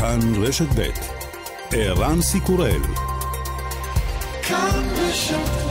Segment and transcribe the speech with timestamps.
[0.00, 0.90] כאן רשת ב'
[1.72, 2.80] ערן סיקורל
[4.42, 5.66] כאן רשת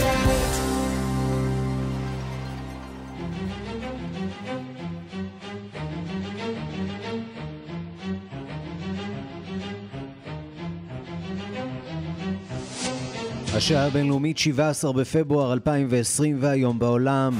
[13.55, 17.34] השעה הבינלאומית 17 בפברואר 2020 והיום בעולם.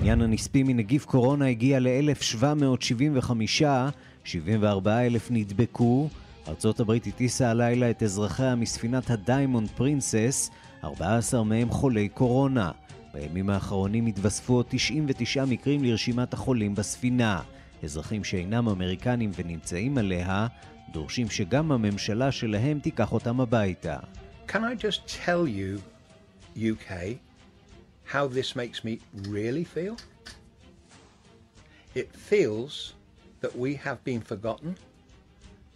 [0.00, 3.64] עניין הנספים מנגיף קורונה הגיע ל-1,775,
[4.28, 6.08] 74,000 נדבקו.
[6.48, 10.50] ארצות הברית הטיסה הלילה את אזרחיה מספינת הדיימונד פרינסס,
[10.84, 12.70] 14 מהם חולי קורונה.
[13.14, 17.42] בימים האחרונים התווספו עוד 99 מקרים לרשימת החולים בספינה.
[17.82, 20.46] אזרחים שאינם אמריקנים ונמצאים עליה,
[20.92, 23.96] דורשים שגם הממשלה שלהם תיקח אותם הביתה.
[24.48, 25.80] Can I just tell you,
[26.56, 26.90] UK,
[28.12, 29.96] how this makes me really feel?
[31.94, 32.97] It feels
[33.42, 34.74] that we have been forgotten,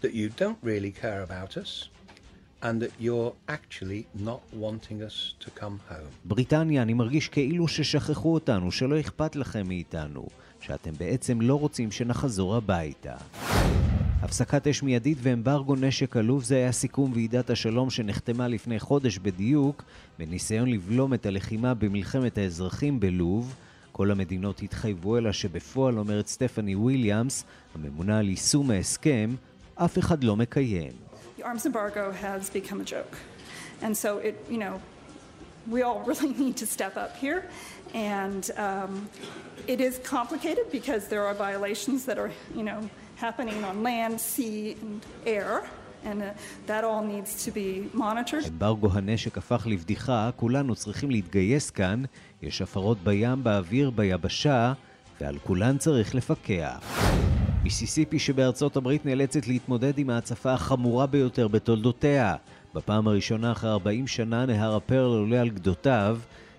[0.02, 1.88] that you don't really care about us,
[2.62, 6.12] and that you're actually not wanting us to come home.
[6.24, 10.26] בריטניה, אני מרגיש כאילו ששכחו אותנו, שלא אכפת לכם מאיתנו,
[10.60, 13.14] שאתם בעצם לא רוצים שנחזור הביתה.
[14.22, 19.84] הפסקת אש מיידית ואמברגו נשק עלוב זה היה סיכום ועידת השלום שנחתמה לפני חודש בדיוק
[20.18, 23.54] בניסיון לבלום את הלחימה במלחמת האזרחים בלוב.
[23.92, 29.34] כל המדינות התחייבו אלא שבפועל, אומרת סטפני וויליאמס, הממונה על יישום ההסכם,
[29.74, 30.92] אף אחד לא מקיים.
[33.82, 34.80] And so it, you know,
[35.74, 37.40] we all really need to step up here.
[37.94, 39.08] And um,
[39.66, 42.80] it is complicated because there are violations that are, you know,
[43.16, 45.64] happening on land, sea and air.
[46.04, 48.48] And uh, that all needs to be monitored.
[48.48, 52.02] אמברגו הנשק הפך לבדיחה, כולנו צריכים להתגייס כאן,
[52.42, 54.72] יש הפרות בים, באוויר, ביבשה,
[55.20, 57.02] ועל כולן צריך לפקח.
[57.62, 62.36] מיסיסיפי שבארצות הברית נאלצת להתמודד עם ההצפה החמורה ביותר בתולדותיה.
[62.74, 66.18] בפעם הראשונה אחרי 40 שנה נהר הפרל עולה על גדותיו.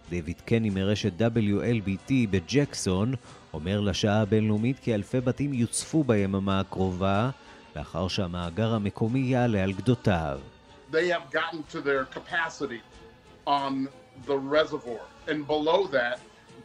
[0.09, 3.13] דיוויד קני מרשת WLBT בג'קסון
[3.53, 7.29] אומר לשעה הבינלאומית כי אלפי בתים יוצפו ביממה הקרובה,
[7.75, 10.39] לאחר שהמאגר המקומי יעלה על גדותיו.
[10.91, 12.81] They have gotten to their capacity
[13.47, 13.87] on
[14.27, 16.19] the reservoir, and below that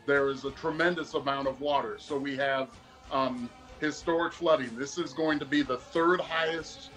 [0.06, 1.94] there is a tremendous amount of water.
[1.98, 2.66] So we have
[3.10, 3.48] um,
[3.80, 4.70] historic flooding.
[4.84, 6.90] This is going to be the third highest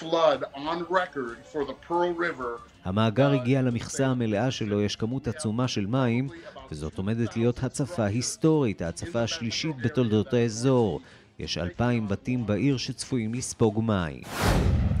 [0.00, 5.68] flood on record for the Pearl River המאגר הגיע למכסה המלאה שלו, יש כמות עצומה
[5.68, 6.28] של מים,
[6.70, 11.00] וזאת עומדת להיות הצפה היסטורית, ההצפה השלישית בתולדות האזור.
[11.42, 14.22] יש אלפיים בתים בעיר שצפויים לספוג מים.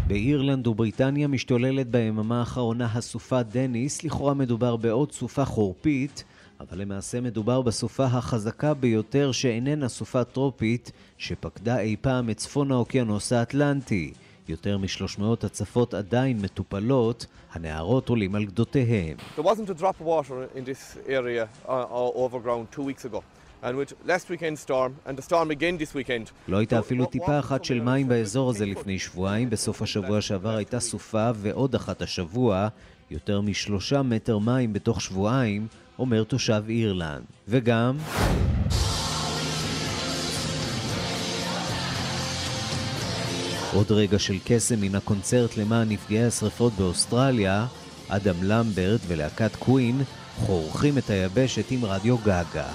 [0.06, 6.24] באירלנד ובריטניה משתוללת ביממה האחרונה הסופה דניס, לכאורה מדובר בעוד סופה חורפית,
[6.60, 13.32] אבל למעשה מדובר בסופה החזקה ביותר שאיננה סופה טרופית, שפקדה אי פעם את צפון האוקיינוס
[13.32, 14.12] האטלנטי.
[14.48, 19.16] יותר מ-300 הצפות עדיין מטופלות, הנהרות עולים על גדותיהם.
[19.36, 21.86] There wasn't a drop of water in this area uh,
[22.24, 23.22] over ground two weeks ago.
[26.48, 29.50] לא הייתה אפילו טיפה אחת של מים באזור הזה לפני שבועיים.
[29.50, 32.68] בסוף השבוע שעבר הייתה סופה ועוד אחת השבוע.
[33.10, 35.66] יותר משלושה מטר מים בתוך שבועיים,
[35.98, 37.24] אומר תושב אירלנד.
[37.48, 37.96] וגם...
[43.74, 47.66] עוד רגע של קסם מן הקונצרט למען נפגעי השרפות באוסטרליה,
[48.08, 50.02] אדם למברט ולהקת קווין
[50.36, 52.66] חורכים את היבשת עם רדיו גאגה.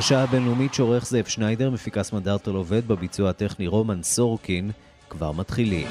[0.00, 4.70] השעה הבינלאומית שעורך זאב שניידר, מפיקה סמדר טל עובד בביצוע הטכני רומן סורקין,
[5.10, 5.86] כבר מתחילים.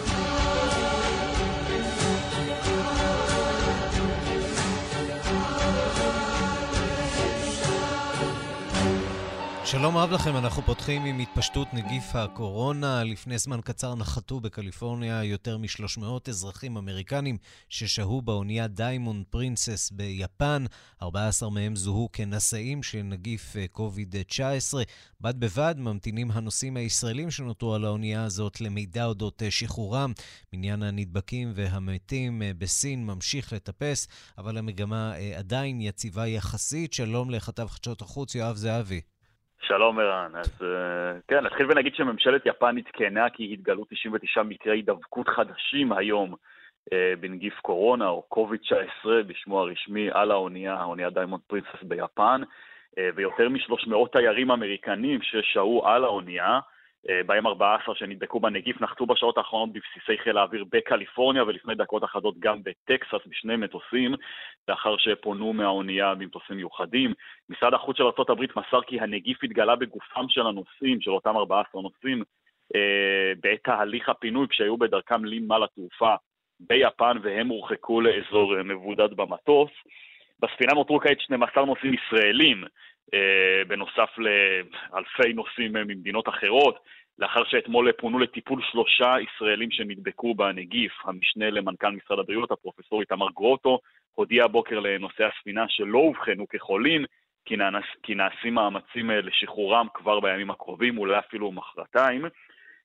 [9.71, 13.03] שלום רב לכם, אנחנו פותחים עם התפשטות נגיף הקורונה.
[13.03, 17.37] לפני זמן קצר נחתו בקליפורניה יותר מ-300 אזרחים אמריקנים
[17.69, 20.65] ששהו באונייה דיימונד פרינסס ביפן.
[21.01, 24.41] 14 מהם זוהו כנשאים של נגיף קוביד-19.
[24.77, 24.83] אה,
[25.21, 30.13] בד בבד ממתינים הנוסעים הישראלים שנותרו על האונייה הזאת למידע אודות אה, שחרורם.
[30.53, 34.07] מניין הנדבקים והמתים אה, בסין ממשיך לטפס,
[34.37, 36.93] אבל המגמה עדיין יציבה יחסית.
[36.93, 39.01] שלום לכתב חדשות החוץ יואב זהבי.
[39.61, 45.27] שלום ערן, אז אה, כן, נתחיל ונגיד שממשלת יפן עדכנה כי התגלו 99 מקרי הידבקות
[45.27, 46.35] חדשים היום
[46.93, 52.41] אה, בנגיף קורונה או קוביד-19 בשמו הרשמי על האונייה, האונייה דיימונד פרינסס ביפן,
[52.97, 56.59] אה, ויותר מ-300 תיירים אמריקנים ששהו על האונייה,
[57.25, 62.63] בהם 14 שנדבקו בנגיף נחתו בשעות האחרונות בבסיסי חיל האוויר בקליפורניה ולפני דקות אחדות גם
[62.63, 64.13] בטקסס בשני מטוסים
[64.67, 67.13] לאחר שפונו מהאונייה במטוסים מיוחדים.
[67.49, 72.23] משרד החוץ של ארה"ב מסר כי הנגיף התגלה בגופם של הנוסעים, של אותם 14 נוסעים,
[72.75, 76.15] אה, בעת תהליך הפינוי כשהיו בדרכם לנמל התעופה
[76.59, 79.71] ביפן והם הורחקו לאזור אה, מבודד במטוס.
[80.39, 82.69] בספינה נותרו כעת 12 נוסעים ישראלים, אה,
[83.67, 86.79] בנוסף לאלפי נוסעים ממדינות אחרות,
[87.19, 90.91] לאחר שאתמול פונו לטיפול שלושה ישראלים שנדבקו בנגיף.
[91.03, 93.79] המשנה למנכ"ל משרד הבריאות, הפרופסור איתמר גרוטו,
[94.15, 97.05] הודיע הבוקר לנוסעי הספינה שלא אובחנו כחולים,
[97.45, 102.25] כי, נענס, כי נעשים מאמצים אה, לשחרורם כבר בימים הקרובים, אולי אפילו מחרתיים.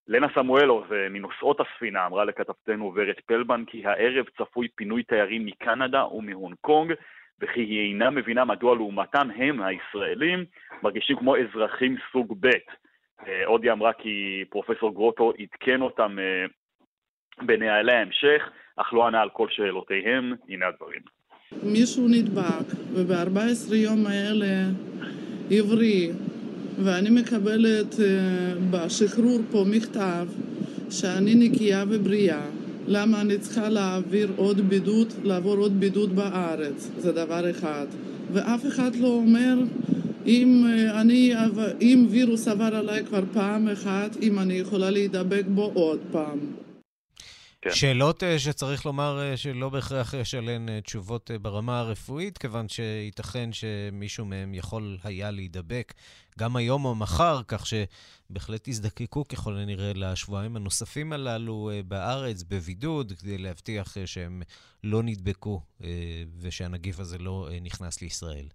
[0.09, 6.57] לנה סמואלוב, מנוסעות הספינה, אמרה לכתבתנו ורד פלבן כי הערב צפוי פינוי תיירים מקנדה ומהונג
[6.61, 6.93] קונג,
[7.41, 10.45] וכי היא אינה מבינה מדוע לעומתם הם, הישראלים,
[10.83, 12.49] מרגישים כמו אזרחים סוג ב'.
[13.27, 16.47] אה, עוד היא אמרה כי פרופסור גרוטו עדכן אותם אה,
[17.47, 18.43] בנהלי ההמשך,
[18.77, 20.33] אך לא ענה על כל שאלותיהם.
[20.49, 21.01] הנה הדברים.
[21.63, 24.71] מישהו נדבק, וב-14 יום האלה
[25.51, 26.11] עברי,
[26.85, 30.27] ואני מקבלת אה, בשחרור פה מכתב
[30.91, 32.64] שאני נקייה ובריאה.
[32.87, 37.87] למה אני צריכה להעביר עוד בידוד, לעבור עוד בידוד בארץ, זה דבר אחד.
[38.33, 39.59] ואף אחד לא אומר
[40.27, 41.33] אם, אה, אני,
[41.81, 46.39] אם וירוס עבר עליי כבר פעם אחת, אם אני יכולה להידבק בו עוד פעם.
[47.65, 47.75] כן.
[47.75, 53.53] שאלות uh, שצריך לומר uh, שלא בהכרח יש עליהן uh, תשובות ברמה הרפואית, כיוון שייתכן
[53.53, 55.95] שמישהו מהם יכול היה להידבק
[56.39, 63.39] גם היום או מחר, כך שבהחלט יזדקקו ככל הנראה לשבועיים הנוספים הללו בארץ, בבידוד, כדי
[63.39, 64.43] להבטיח שהם
[64.85, 65.63] לא נדבקו
[66.41, 68.47] ושהנגיף הזה לא נכנס לישראל.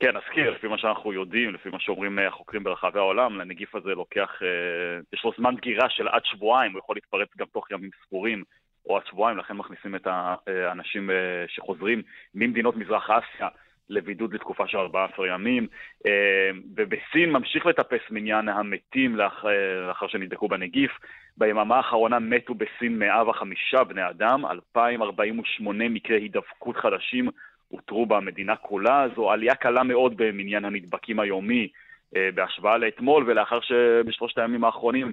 [0.00, 4.42] כן, נזכיר, לפי מה שאנחנו יודעים, לפי מה שאומרים החוקרים ברחבי העולם, לנגיף הזה לוקח,
[4.42, 8.44] אה, יש לו זמן דגירה של עד שבועיים, הוא יכול להתפרץ גם תוך ימים ספורים
[8.86, 12.02] או עד שבועיים, לכן מכניסים את האנשים אה, שחוזרים
[12.34, 13.48] ממדינות מזרח אסיה
[13.88, 15.66] לבידוד לתקופה של 14 ימים,
[16.06, 20.90] אה, ובסין ממשיך לטפס מניין המתים לאחר שנדבקו בנגיף.
[21.36, 27.30] ביממה האחרונה מתו בסין 105 בני אדם, 2,048 מקרי הידבקות חדשים
[27.71, 29.07] אותרו במדינה כולה.
[29.15, 31.67] זו עלייה קלה מאוד במניין הנדבקים היומי
[32.15, 35.11] אה, בהשוואה לאתמול, ולאחר שבשלושת הימים האחרונים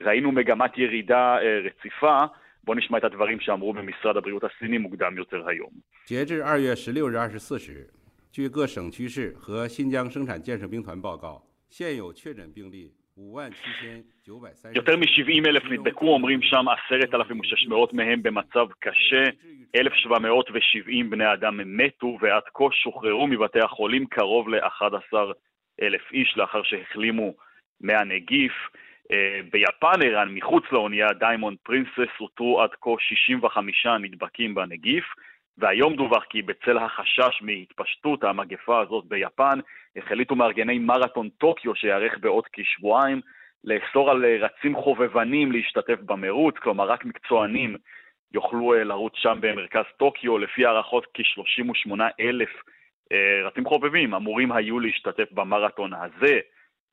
[0.00, 2.18] ראינו מגמת ירידה אה, רציפה,
[2.64, 5.70] בואו נשמע את הדברים שאמרו במשרד הבריאות הסיני מוקדם יותר היום.
[8.30, 12.92] 据各省区市和新疆生产建设兵团报告，现有确诊病例
[14.75, 19.23] יותר מ-70 אלף נדבקו, אומרים שם 10,600 מהם במצב קשה,
[19.75, 25.17] 1,770 בני אדם מתו ועד כה שוחררו מבתי החולים קרוב ל-11
[25.81, 27.33] אלף איש לאחר שהחלימו
[27.81, 28.53] מהנגיף.
[29.11, 35.05] אה, ביפן, ערן, מחוץ לאונייה דיימונד פרינסס, אותרו עד כה 65 נדבקים בנגיף.
[35.57, 39.59] והיום דווח כי בצל החשש מהתפשטות המגפה הזאת ביפן,
[39.95, 43.21] החליטו מארגני מרתון טוקיו שייערך בעוד כשבועיים
[43.63, 47.75] לאסור על רצים חובבנים להשתתף במרוץ, כלומר רק מקצוענים
[48.33, 52.49] יוכלו אה, לרוץ שם במרכז טוקיו, לפי הערכות כ-38 אלף
[53.11, 56.39] אה, רצים חובבים אמורים היו להשתתף במרתון הזה.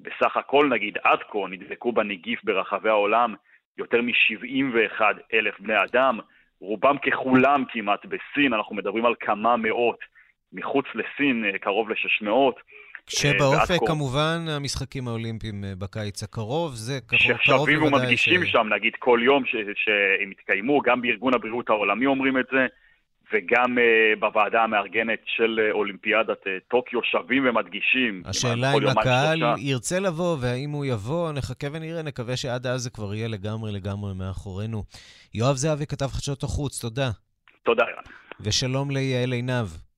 [0.01, 3.35] בסך הכל נגיד עד כה נדבקו בנגיף ברחבי העולם
[3.79, 5.01] יותר מ-71
[5.35, 6.19] אלף בני אדם,
[6.61, 9.99] רובם ככולם כמעט בסין, אנחנו מדברים על כמה מאות,
[10.53, 12.29] מחוץ לסין אה, קרוב ל-600.
[13.07, 17.47] כשבאופק אה, כמובן המשחקים האולימפיים אה, בקיץ הקרוב, זה קרוב בוודאי ש...
[17.47, 22.67] ששבים ומדגישים שם, נגיד כל יום שהם יתקיימו, גם בארגון הבריאות העולמי אומרים את זה,
[23.33, 28.23] וגם uh, בוועדה המארגנת של uh, אולימפיאדת uh, טוקיו שבים ומדגישים.
[28.27, 29.55] השאלה אם הקהל שלושה.
[29.59, 34.15] ירצה לבוא, והאם הוא יבוא, נחכה ונראה, נקווה שעד אז זה כבר יהיה לגמרי לגמרי
[34.15, 34.83] מאחורינו.
[35.35, 37.11] יואב זהבי, כתב חדשות החוץ, תודה.
[37.63, 38.03] תודה, רן.
[38.41, 39.90] ושלום ליעל עינב.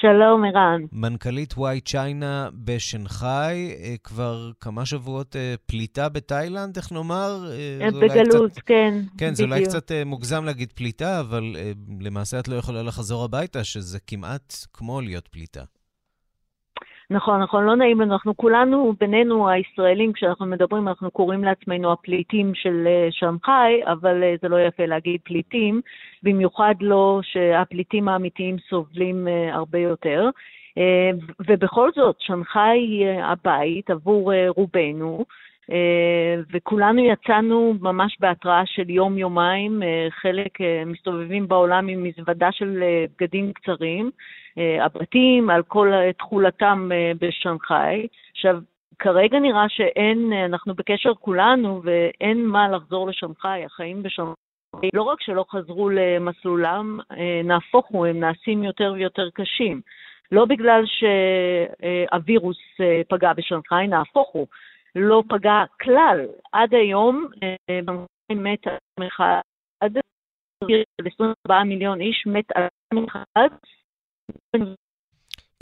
[0.00, 0.82] שלום, ערן.
[0.92, 7.50] מנכ"לית וואי צ'יינה בשנגחאי, אה, כבר כמה שבועות אה, פליטה בתאילנד, איך נאמר?
[8.00, 11.56] בגלות, קצת, כן, כן, זה אולי קצת מוגזם להגיד פליטה, אבל
[12.00, 15.62] למעשה את לא יכולה לחזור הביתה, שזה כמעט כמו להיות פליטה.
[17.12, 18.12] נכון, נכון, לא נעים לנו.
[18.12, 24.34] אנחנו כולנו, בינינו הישראלים, כשאנחנו מדברים, אנחנו קוראים לעצמנו הפליטים של אה, שנגחאי, אבל אה,
[24.42, 25.80] זה לא יפה להגיד פליטים,
[26.22, 30.30] במיוחד לא שהפליטים האמיתיים סובלים אה, הרבה יותר.
[31.48, 35.24] ובכל זאת, שנגחאי היא הבית עבור רובנו,
[36.52, 42.82] וכולנו יצאנו ממש בהתראה של יום-יומיים, חלק מסתובבים בעולם עם מזוודה של
[43.18, 44.10] בגדים קצרים.
[44.58, 48.06] אה, הבתים, על כל תכולתם אה, בשנגחאי.
[48.30, 48.58] עכשיו,
[48.98, 54.34] כרגע נראה שאין, אה, אנחנו בקשר כולנו ואין מה לחזור לשנגחאי, החיים בשנגחאי.
[54.94, 56.98] לא רק שלא חזרו למסלולם,
[57.44, 59.80] נהפוך הוא, הם נעשים יותר ויותר קשים.
[60.32, 62.58] לא בגלל שהווירוס
[63.08, 64.46] פגע בשנגחאי, נהפוך הוא,
[64.96, 66.26] לא פגע כלל.
[66.52, 67.26] עד היום
[68.32, 69.40] מת אדם אחד,
[71.06, 73.48] 24 מיליון איש מת אדם אחד,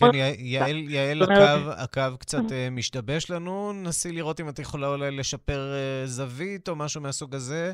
[0.00, 5.10] כן, יעל, יעל הקו, הקו קצת אה, משתבש לנו, נסי לראות אם את יכולה אולי
[5.10, 7.72] לשפר אה, זווית או משהו מהסוג הזה.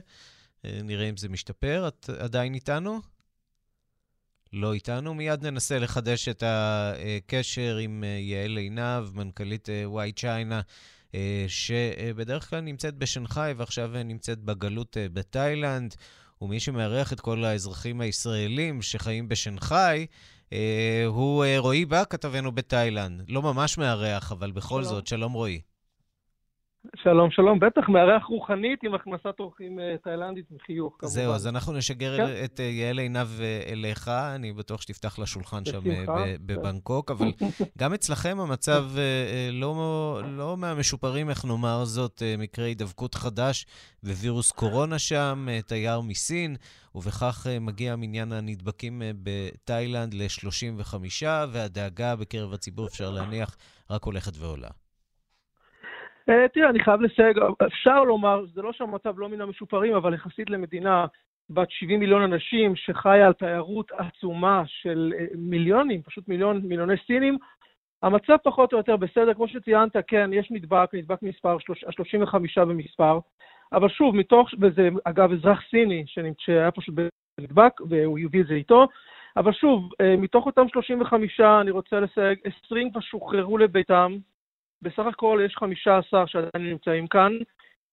[0.64, 1.88] אה, נראה אם זה משתפר.
[1.88, 3.00] את עדיין איתנו?
[4.52, 5.14] לא איתנו.
[5.14, 10.60] מיד ננסה לחדש את הקשר עם יעל עינב, מנכ"לית וואי צ'יינה,
[11.48, 15.94] שבדרך כלל נמצאת בשנגחאי ועכשיו נמצאת בגלות בתאילנד.
[16.42, 20.06] ומי שמארח את כל האזרחים הישראלים שחיים בשנגחאי,
[20.52, 23.22] אה, הוא אה, רועי בא, כתבנו בתאילנד.
[23.28, 24.94] לא ממש מארח, אבל בכל שלום.
[24.94, 25.60] זאת, שלום רועי.
[26.96, 27.60] שלום, שלום.
[27.60, 31.14] בטח, מארח רוחנית עם הכנסת אורחים אה, תאילנדית וחיוך, כמובן.
[31.14, 32.44] זהו, אז אנחנו נשגר כן.
[32.44, 33.28] את יעל עינב
[33.72, 34.08] אליך.
[34.08, 36.06] אני בטוח שתפתח לשולחן שם כן.
[36.46, 37.26] בבנקוק, אבל
[37.78, 38.84] גם אצלכם המצב
[39.52, 43.66] לא, לא מהמשופרים, איך נאמר זאת, מקרה הידבקות חדש
[44.04, 46.56] ווירוס קורונה שם, תייר מסין.
[46.94, 50.94] ובכך אה, מגיע מניין הנדבקים אה, בתאילנד ל-35,
[51.52, 53.56] והדאגה בקרב הציבור, אפשר להניח,
[53.90, 54.68] רק הולכת ועולה.
[56.28, 60.50] אה, תראה, אני חייב לסייג, אפשר לומר, זה לא שהמצב לא מן המשופרים, אבל יחסית
[60.50, 61.06] למדינה
[61.50, 67.38] בת 70 מיליון אנשים, שחיה על תיירות עצומה של מיליונים, פשוט מיליון, מיליוני סינים,
[68.02, 69.34] המצב פחות או יותר בסדר.
[69.34, 71.56] כמו שציינת, כן, יש נדבק, נדבק מספר,
[71.90, 73.18] 35 במספר.
[73.72, 76.04] אבל שוב, מתוך, וזה אגב אזרח סיני
[76.38, 76.94] שהיה פשוט
[77.40, 78.86] נדבק, והוא הביא את זה איתו,
[79.36, 84.16] אבל שוב, אה, מתוך אותם 35, אני רוצה לסייג, 20 כבר שוחררו לביתם,
[84.82, 87.32] בסך הכל יש 15 שעדיין נמצאים כאן.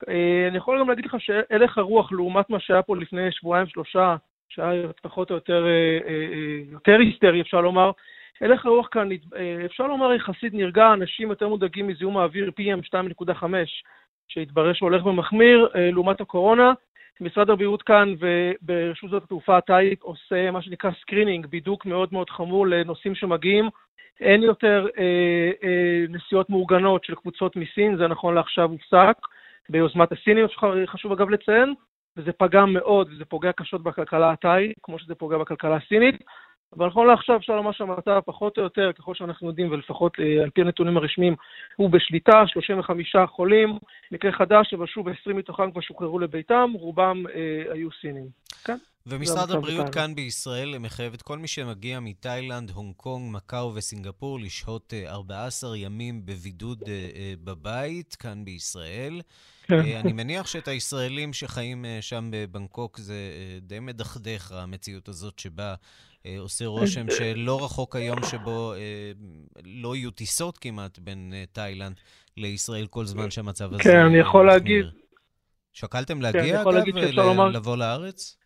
[0.09, 4.15] אה, אני יכול גם להגיד לך שהלך הרוח, לעומת מה שהיה פה לפני שבועיים-שלושה,
[4.49, 6.13] שהיה פחות או יותר, אה,
[6.71, 7.91] יותר היסטרי, אפשר לומר,
[8.41, 9.09] הלך הרוח כאן,
[9.65, 13.43] אפשר לומר, יחסית נרגע, אנשים יותר מודאגים מזיהום האוויר PM2.5,
[14.27, 16.73] שהתברר שהולך ומחמיר אה, לעומת הקורונה.
[17.21, 22.67] משרד הבריאות כאן וברשות שדות התעופה התאית עושה מה שנקרא screening, בידוק מאוד מאוד חמור
[22.67, 23.69] לנוסעים שמגיעים.
[24.19, 29.15] אין יותר אה, אה, נסיעות מאורגנות של קבוצות מסין, זה נכון לעכשיו הופסק
[29.69, 30.45] ביוזמת הסינים,
[30.85, 31.73] חשוב אגב לציין,
[32.17, 36.15] וזה פגע מאוד וזה פוגע קשות בכלכלה התאית, כמו שזה פוגע בכלכלה הסינית.
[36.77, 40.49] אבל נכון לעכשיו אפשר לומר שהמצב פחות או יותר, ככל שאנחנו יודעים, ולפחות אה, על
[40.49, 41.35] פי הנתונים הרשמיים,
[41.75, 43.77] הוא בשליטה, 35 חולים,
[44.11, 48.25] מקרה חדש, אבל שוב 20 מתוכם כבר שוחררו לביתם, רובם אה, היו סינים.
[48.63, 48.77] כן?
[49.05, 50.07] ומשרד הבריאות כאן.
[50.07, 55.77] כאן בישראל מחייב את כל מי שמגיע מתאילנד, הונג קונג, מקאו וסינגפור לשהות 14 אה,
[55.77, 59.21] ימים בבידוד אה, בבית, כאן בישראל.
[59.63, 59.79] כן.
[59.79, 63.15] אני מניח שאת הישראלים שחיים שם בבנקוק זה
[63.61, 65.75] די מדכדך, המציאות הזאת שבה
[66.39, 69.11] עושה רושם שלא רחוק היום שבו אה,
[69.65, 71.99] לא יהיו טיסות כמעט בין אה, תאילנד
[72.37, 74.85] לישראל כל זמן שהמצב הזה כן, אני יכול להגיד...
[75.73, 78.37] שקלתם כן, להגיע, אגב, לבוא לארץ?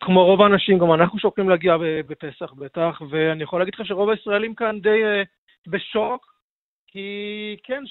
[0.00, 1.76] כמו רוב האנשים, גם אנחנו שוקלים להגיע
[2.06, 4.98] בפסח בטח, ואני יכול להגיד לך שרוב הישראלים כאן די
[5.66, 6.26] בשוק,
[6.86, 7.08] כי
[7.64, 7.82] כן,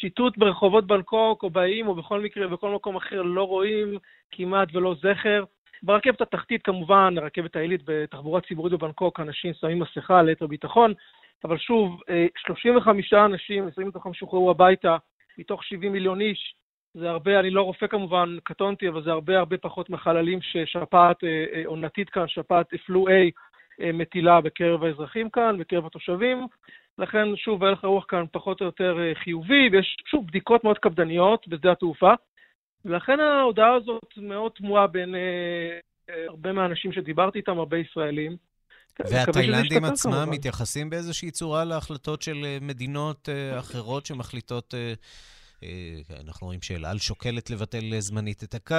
[0.00, 3.98] שיטוט ברחובות בנקוק או באיים או בכל מקרה, בכל מקום אחר לא רואים
[4.30, 5.44] כמעט ולא זכר.
[5.82, 10.92] ברכבת התחתית כמובן, הרכבת העילית בתחבורה ציבורית בבנקוק, אנשים שמים מסכה ליתר ביטחון,
[11.44, 12.00] אבל שוב,
[12.36, 14.96] 35 אה, אנשים, 20 מתוכם שוחררו הביתה,
[15.38, 16.54] מתוך 70 מיליון איש,
[16.94, 21.44] זה הרבה, אני לא רופא כמובן, קטונתי, אבל זה הרבה הרבה פחות מחללים ששפעת אה,
[21.54, 23.12] אה, עונתית כאן, שפעת פלו A,
[23.92, 26.46] מטילה בקרב האזרחים כאן, בקרב התושבים.
[26.98, 31.72] לכן, שוב, הלך הרוח כאן פחות או יותר חיובי, ויש, שוב, בדיקות מאוד קפדניות בשדה
[31.72, 32.12] התעופה.
[32.84, 38.36] ולכן ההודעה הזאת מאוד תמוהה בין אה, הרבה מהאנשים שדיברתי איתם, הרבה ישראלים.
[39.10, 44.74] והתאילנדים עצמם מתייחסים באיזושהי צורה להחלטות של מדינות אחרות שמחליטות
[45.64, 48.74] אה, אנחנו רואים שאל על שוקלת לבטל זמנית את הקו,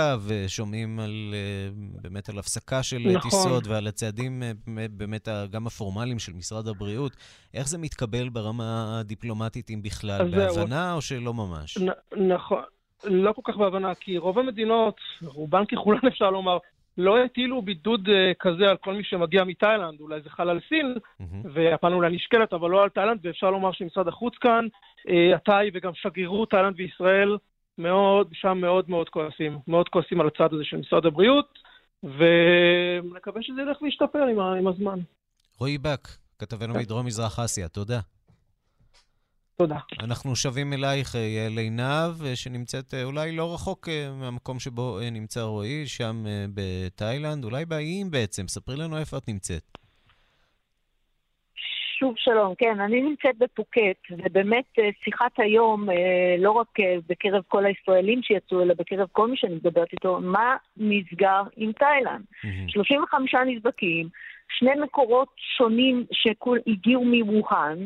[0.47, 1.69] שומעים על, אה,
[2.01, 3.21] באמת על הפסקה של נכון.
[3.21, 4.51] טיסות ועל הצעדים אה,
[4.91, 7.15] באמת גם הפורמליים של משרד הבריאות.
[7.53, 10.31] איך זה מתקבל ברמה הדיפלומטית, אם בכלל?
[10.31, 11.77] בהבנה או שלא ממש?
[11.77, 12.63] נ- נכון.
[13.03, 16.57] לא כל כך בהבנה, כי רוב המדינות, רובן ככולן אפשר לומר,
[16.97, 18.09] לא הטילו בידוד
[18.39, 21.47] כזה על כל מי שמגיע מתאילנד, אולי זה חל על סין, mm-hmm.
[21.53, 24.67] והפעם אולי נשקלת, אבל לא על תאילנד, ואפשר לומר שמשרד החוץ כאן
[25.35, 27.37] עתאי וגם שגרירות תאילנד וישראל
[27.77, 29.57] מאוד, שם מאוד מאוד כועסים.
[29.67, 31.59] מאוד כועסים על הצד הזה של משרד הבריאות,
[32.03, 34.99] ונקווה שזה ילך וישתפר עם, עם הזמן.
[35.59, 36.07] רועי בק,
[36.39, 36.79] כתבנו כן.
[36.79, 37.99] מדרום מזרח אסיה, תודה.
[39.57, 39.77] תודה.
[40.00, 47.43] אנחנו שבים אלייך, יעל עינב, שנמצאת אולי לא רחוק מהמקום שבו נמצא רועי, שם בתאילנד,
[47.43, 48.47] אולי באיים בעצם.
[48.47, 49.77] ספרי לנו איפה את נמצאת.
[52.05, 57.43] שוב שלום, כן, אני נמצאת בפוקט, ובאמת אה, שיחת היום, אה, לא רק אה, בקרב
[57.47, 62.21] כל הישראלים שיצאו, אלא בקרב כל מי שאני מדברת איתו, מה נסגר עם תאילנד?
[62.21, 62.71] Mm-hmm.
[62.71, 64.07] 35 נדבקים,
[64.59, 67.77] שני מקורות שונים שהגיעו מווהאן,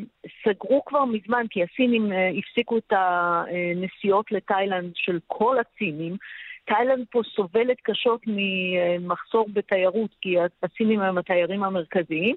[0.44, 6.18] סגרו כבר מזמן, כי הסינים הפסיקו את הנסיעות לתאילנד של כל הסינים.
[6.66, 12.36] תאילנד פה סובלת קשות ממחסור בתיירות, כי הסינים הם התיירים המרכזיים.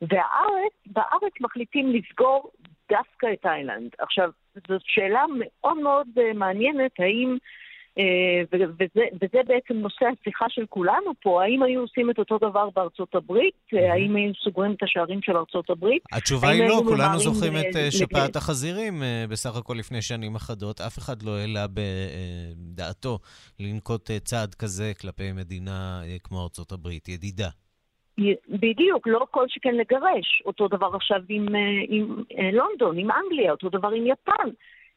[0.00, 2.50] והארץ, בארץ מחליטים לסגור
[2.90, 3.90] דווקא את תאילנד.
[3.98, 4.30] עכשיו,
[4.68, 7.36] זאת שאלה מאוד מאוד אה, מעניינת, האם,
[7.98, 12.70] אה, וזה, וזה בעצם נושא השיחה של כולנו פה, האם היו עושים את אותו דבר
[12.76, 13.54] בארצות הברית?
[13.54, 13.92] Mm-hmm.
[13.92, 16.02] האם היו סוגרים את השערים של ארצות הברית?
[16.12, 20.80] התשובה היא לא, כולנו זוכרים את שפעת החזירים בסך הכל לפני שנים אחדות.
[20.80, 23.18] אף אחד לא העלה בדעתו
[23.60, 27.48] לנקוט צעד כזה כלפי מדינה כמו ארצות הברית, ידידה.
[28.48, 30.42] בדיוק, לא כל שכן לגרש.
[30.46, 34.48] אותו דבר עכשיו עם, אה, עם אה, לונדון, עם אנגליה, אותו דבר עם יפן.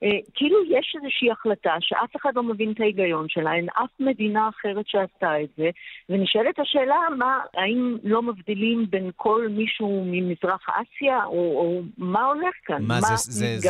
[0.04, 4.50] אה, כאילו יש איזושהי החלטה שאף אחד לא מבין את ההיגיון שלה, אין אף מדינה
[4.50, 5.70] אחרת שעשתה את זה,
[6.10, 12.56] ונשאלת השאלה, מה, האם לא מבדילים בין כל מישהו ממזרח אסיה, או, או מה הולך
[12.66, 12.82] כאן?
[12.82, 13.70] מה, מה זה, זה, זה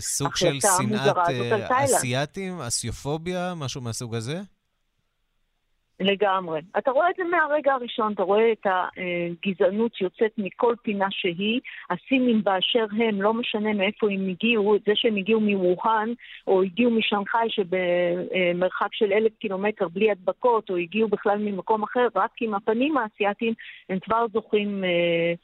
[0.00, 1.16] סוג של שנאת
[1.70, 4.40] אסייתים, אסיופוביה, משהו מהסוג הזה?
[6.00, 6.60] לגמרי.
[6.78, 11.60] אתה רואה את זה מהרגע הראשון, אתה רואה את הגזענות שיוצאת מכל פינה שהיא.
[11.90, 16.08] הסינים באשר הם, לא משנה מאיפה הם הגיעו, זה שהם הגיעו מווהאן,
[16.46, 22.30] או הגיעו משנגחאי שבמרחק של אלף קילומטר בלי הדבקות, או הגיעו בכלל ממקום אחר, רק
[22.40, 23.54] עם הפנים האסייתיים,
[23.88, 24.84] הם כבר זוכים...
[24.84, 25.34] אה,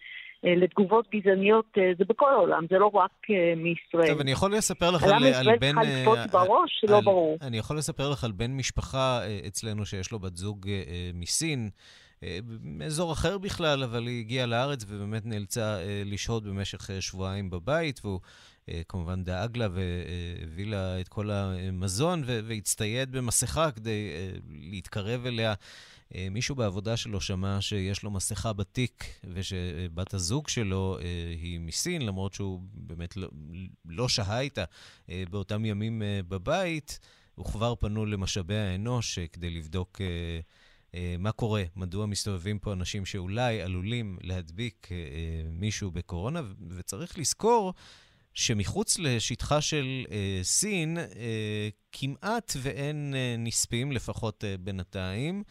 [0.57, 4.13] לתגובות גזעניות, אה, זה בכל העולם, זה לא רק אה, מישראל.
[4.13, 5.69] טוב, אני יכול לספר לך על, על בן...
[5.69, 6.85] למה ישראל צריכה לקפוץ בראש?
[6.89, 7.39] לא ברור.
[7.43, 10.69] אני יכול לספר לך על בן משפחה אצלנו שיש לו בת זוג
[11.15, 11.71] מסין.
[12.63, 18.21] מאזור אחר בכלל, אבל היא הגיעה לארץ ובאמת נאלצה לשהות במשך שבועיים בבית, והוא
[18.89, 24.11] כמובן דאג לה והביא לה את כל המזון והצטייד במסכה כדי
[24.51, 25.55] להתקרב אליה.
[26.15, 31.05] אה, מישהו בעבודה שלו שמע שיש לו מסכה בתיק ושבת הזוג שלו אה,
[31.41, 33.29] היא מסין, למרות שהוא באמת לא,
[33.85, 34.65] לא שהה איתה
[35.11, 37.01] אה, באותם ימים בבית,
[37.39, 40.01] וכבר פנו למשאבי האנוש כדי לבדוק
[41.19, 44.89] מה קורה, מדוע מסתובבים פה אנשים שאולי עלולים להדביק
[45.51, 47.73] מישהו בקורונה, וצריך לזכור
[48.37, 55.43] שמחוץ לשטחה של אה, סין אה, כמעט ואין אה, נספים, לפחות אה, בינתיים.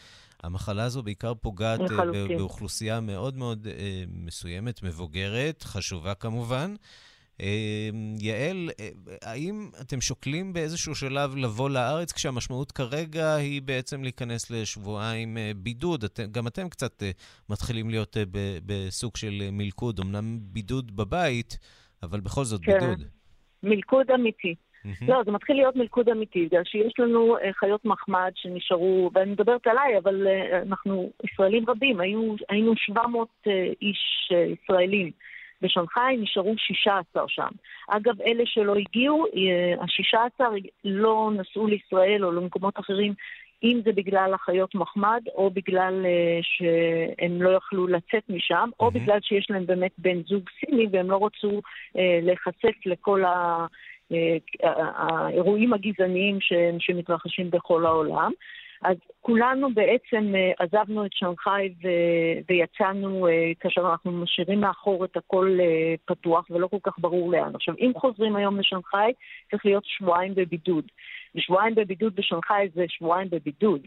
[0.43, 6.73] המחלה הזו בעיקר פוגעת אה, באוכלוסייה מאוד מאוד אה, מסוימת, מבוגרת, חשובה כמובן.
[7.41, 8.69] אה, יעל,
[9.21, 16.03] האם אתם שוקלים באיזשהו שלב לבוא לארץ, כשהמשמעות כרגע היא בעצם להיכנס לשבועיים בידוד?
[16.03, 17.03] את, גם אתם קצת
[17.49, 18.17] מתחילים להיות
[18.65, 21.57] בסוג של מלכוד, אמנם בידוד בבית,
[22.03, 22.79] אבל בכל זאת כן.
[22.79, 23.03] בידוד.
[23.63, 24.55] מלכוד אמיתי.
[24.85, 25.05] Mm-hmm.
[25.07, 29.67] לא, זה מתחיל להיות מלכוד אמיתי, בגלל שיש לנו uh, חיות מחמד שנשארו, ואני מדברת
[29.67, 35.11] עליי, אבל uh, אנחנו ישראלים רבים, היו, היינו 700 uh, אה, איש uh, ישראלים.
[35.61, 37.47] בשנגחאי נשארו 16 שם.
[37.87, 39.25] אגב, אלה שלא הגיעו,
[39.79, 40.41] ה-16
[40.83, 43.13] לא נסעו לישראל או למקומות אחרים,
[43.63, 48.79] אם זה בגלל החיות מחמד, או בגלל uh, שהם לא יכלו לצאת משם, mm-hmm.
[48.79, 53.65] או בגלל שיש להם באמת בן זוג סיני והם לא רצו uh, להיחשף לכל ה...
[54.63, 56.37] האירועים הגזעניים
[56.79, 58.31] שמתרחשים בכל העולם.
[58.83, 65.17] אז כולנו בעצם אה, עזבנו את שנגחאי ו- ויצאנו, אה, כאשר אנחנו משאירים מאחור את
[65.17, 67.55] הכל אה, פתוח ולא כל כך ברור לאן.
[67.55, 69.13] עכשיו, אם חוזרים היום לשנגחאי,
[69.51, 70.85] צריך להיות שבועיים בבידוד.
[71.35, 73.81] ושבועיים בבידוד בשנגחאי זה שבועיים בבידוד.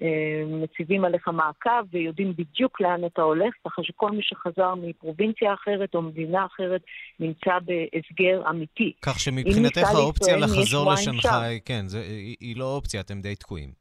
[0.00, 6.02] ומציבים עליך מעקב ויודעים בדיוק לאן אתה הולך, ככה שכל מי שחזר מפרובינציה אחרת או
[6.02, 6.80] מדינה אחרת
[7.20, 8.92] נמצא בהסגר אמיתי.
[9.02, 13.79] כך שמבחינתך האופציה לחזור לשנגחאי, כן, זה, היא, היא לא אופציה, אתם די תקועים.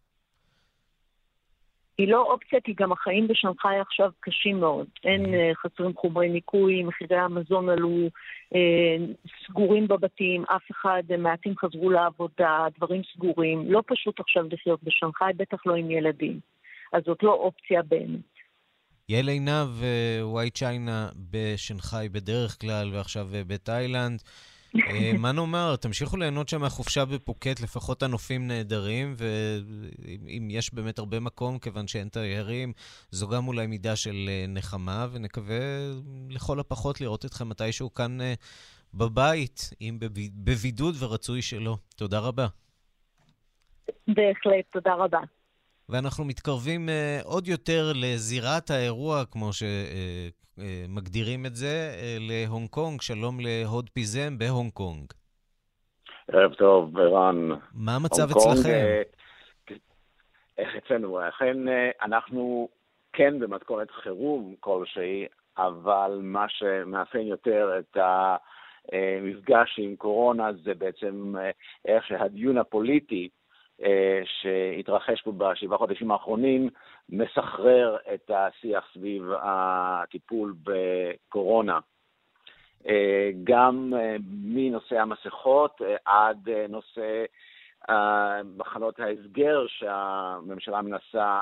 [1.99, 4.87] היא לא אופציה, כי גם החיים בשנגחאי עכשיו קשים מאוד.
[5.03, 8.07] אין uh, חסרים חומרי ניקוי, מחירי המזון עלו,
[8.53, 13.71] uh, סגורים בבתים, אף אחד, uh, מעטים חזרו לעבודה, דברים סגורים.
[13.71, 16.39] לא פשוט עכשיו לחיות בשנגחאי, בטח לא עם ילדים.
[16.93, 18.39] אז זאת לא אופציה באמת.
[19.09, 19.69] יעל עינב,
[20.21, 24.21] ווייט צ'יינה בשנגחאי בדרך כלל, ועכשיו בתאילנד.
[24.75, 31.19] אה, מה נאמר, תמשיכו ליהנות שם מהחופשה בפוקט, לפחות הנופים נהדרים, ואם יש באמת הרבה
[31.19, 32.73] מקום, כיוון שאין תיירים,
[33.11, 35.59] זו גם אולי מידה של אה, נחמה, ונקווה
[36.29, 38.33] לכל הפחות לראות אתכם מתישהו כאן אה,
[38.93, 39.97] בבית, אם
[40.33, 41.77] בבידוד ורצוי שלא.
[41.95, 42.47] תודה רבה.
[44.07, 45.19] בהחלט, תודה רבה.
[45.89, 50.48] ואנחנו מתקרבים uh, עוד יותר לזירת האירוע, כמו שמגדירים uh,
[51.45, 53.01] את זה, uh, להונג קונג.
[53.01, 55.13] שלום להוד פיזם בהונג קונג.
[56.31, 57.49] ערב טוב, ערן.
[57.73, 59.01] מה המצב אצלכם?
[60.57, 61.29] איך אצלנו?
[61.29, 61.57] אכן,
[62.01, 62.69] אנחנו
[63.13, 65.25] כן במתכונת חירום כלשהי,
[65.57, 67.97] אבל מה שמאפיין יותר את
[68.93, 71.33] המפגש עם קורונה זה בעצם
[71.85, 73.38] איך שהדיון הפוליטי אה,
[74.23, 76.69] שהתרחש פה בשבעה חודשים האחרונים,
[77.09, 81.79] מסחרר את השיח סביב הטיפול בקורונה.
[82.87, 87.23] אה, גם אה, מנושא המסכות עד נושא
[88.57, 91.39] מחנות ההסגר שהממשלה מנסה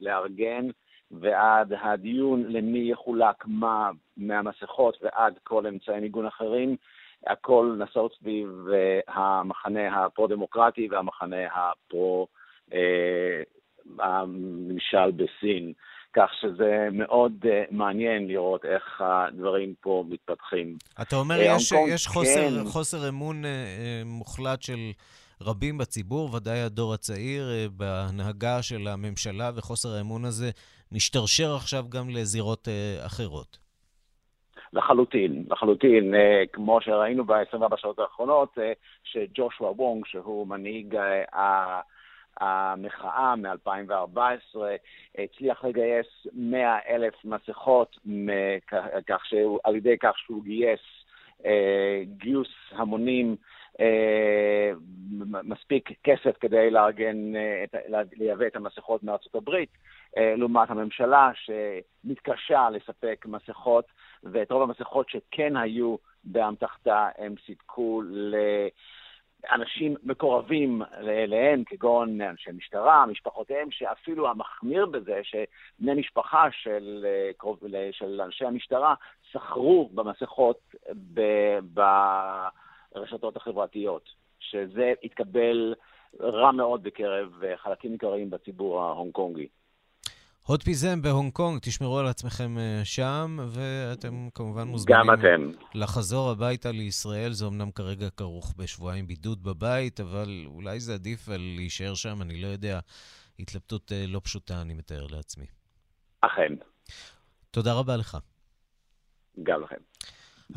[0.00, 0.68] לארגן,
[1.10, 6.76] ועד הדיון למי יחולק מה מהמסכות ועד כל אמצעי מיגון אחרים,
[7.26, 12.26] הכל נסעות סביב אה, המחנה הפרו-דמוקרטי והמחנה הפרו-ממשל
[14.96, 15.72] אה, בסין.
[16.12, 20.76] כך שזה מאוד uh, מעניין לראות איך הדברים פה מתפתחים.
[21.02, 22.64] אתה אומר, uh, יש, קונג, יש חוסר, כן.
[22.64, 23.48] חוסר אמון uh,
[24.04, 24.78] מוחלט של
[25.40, 30.50] רבים בציבור, ודאי הדור הצעיר, uh, בהנהגה של הממשלה, וחוסר האמון הזה
[30.92, 33.67] משתרשר עכשיו גם לזירות uh, אחרות.
[34.72, 38.72] לחלוטין, לחלוטין, אה, כמו שראינו ב-24 שעות האחרונות, אה,
[39.04, 41.80] שג'ושוע וונג, שהוא מנהיג אה,
[42.40, 44.58] המחאה מ-2014,
[45.18, 47.96] הצליח לגייס 100 אלף מסכות
[49.06, 50.80] כך שהוא, על ידי כך שהוא גייס
[52.04, 53.36] גיוס המונים
[55.44, 57.32] מספיק כסף כדי לארגן,
[58.12, 59.70] לייבא את המסכות מארצות הברית,
[60.16, 63.84] לעומת הממשלה שמתקשה לספק מסכות
[64.24, 68.02] ואת רוב המסכות שכן היו באמתחתה הם סיפקו
[69.50, 77.06] לאנשים מקורבים אליהם, כגון אנשי משטרה, משפחותיהם, שאפילו המחמיר בזה, שבני משפחה של,
[77.92, 78.94] של אנשי המשטרה
[79.32, 80.60] סחרו במסכות
[82.94, 85.74] ברשתות החברתיות, שזה התקבל
[86.20, 89.48] רע מאוד בקרב חלקים עיקריים בציבור ההונג קונגי.
[90.48, 95.50] הוד פיזם בהונג קונג, תשמרו על עצמכם אה, שם, ואתם כמובן מוזמנים גם אתם.
[95.74, 97.32] לחזור הביתה לישראל.
[97.32, 102.40] זה אמנם כרגע כרוך בשבועיים בידוד בבית, אבל אולי זה עדיף על להישאר שם, אני
[102.42, 102.80] לא יודע.
[103.38, 105.46] התלבטות אה, לא פשוטה, אני מתאר לעצמי.
[106.20, 106.52] אכן.
[107.50, 108.18] תודה רבה לך.
[109.42, 109.76] גם לכם.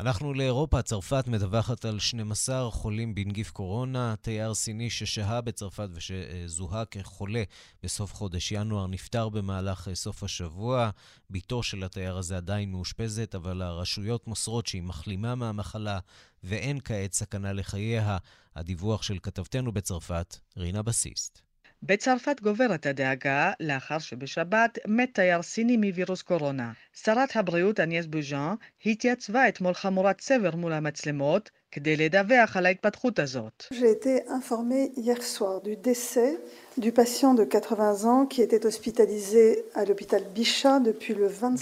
[0.00, 4.14] אנחנו לאירופה, צרפת מדווחת על 12 חולים בנגיף קורונה.
[4.20, 7.42] תייר סיני ששהה בצרפת ושזוהה כחולה
[7.82, 10.90] בסוף חודש ינואר נפטר במהלך סוף השבוע.
[11.30, 15.98] בתו של התייר הזה עדיין מאושפזת, אבל הרשויות מוסרות שהיא מחלימה מהמחלה
[16.44, 18.18] ואין כעת סכנה לחייה.
[18.56, 21.51] הדיווח של כתבתנו בצרפת, רינה בסיסט.
[21.84, 26.72] בצרפת גוברת הדאגה לאחר שבשבת מת תייר סיני מווירוס קורונה.
[26.92, 28.54] שרת הבריאות אניאס בוז'אן
[28.86, 33.64] התייצבה אתמול חמורת סבר מול המצלמות כדי לדווח על ההתפתחות הזאת.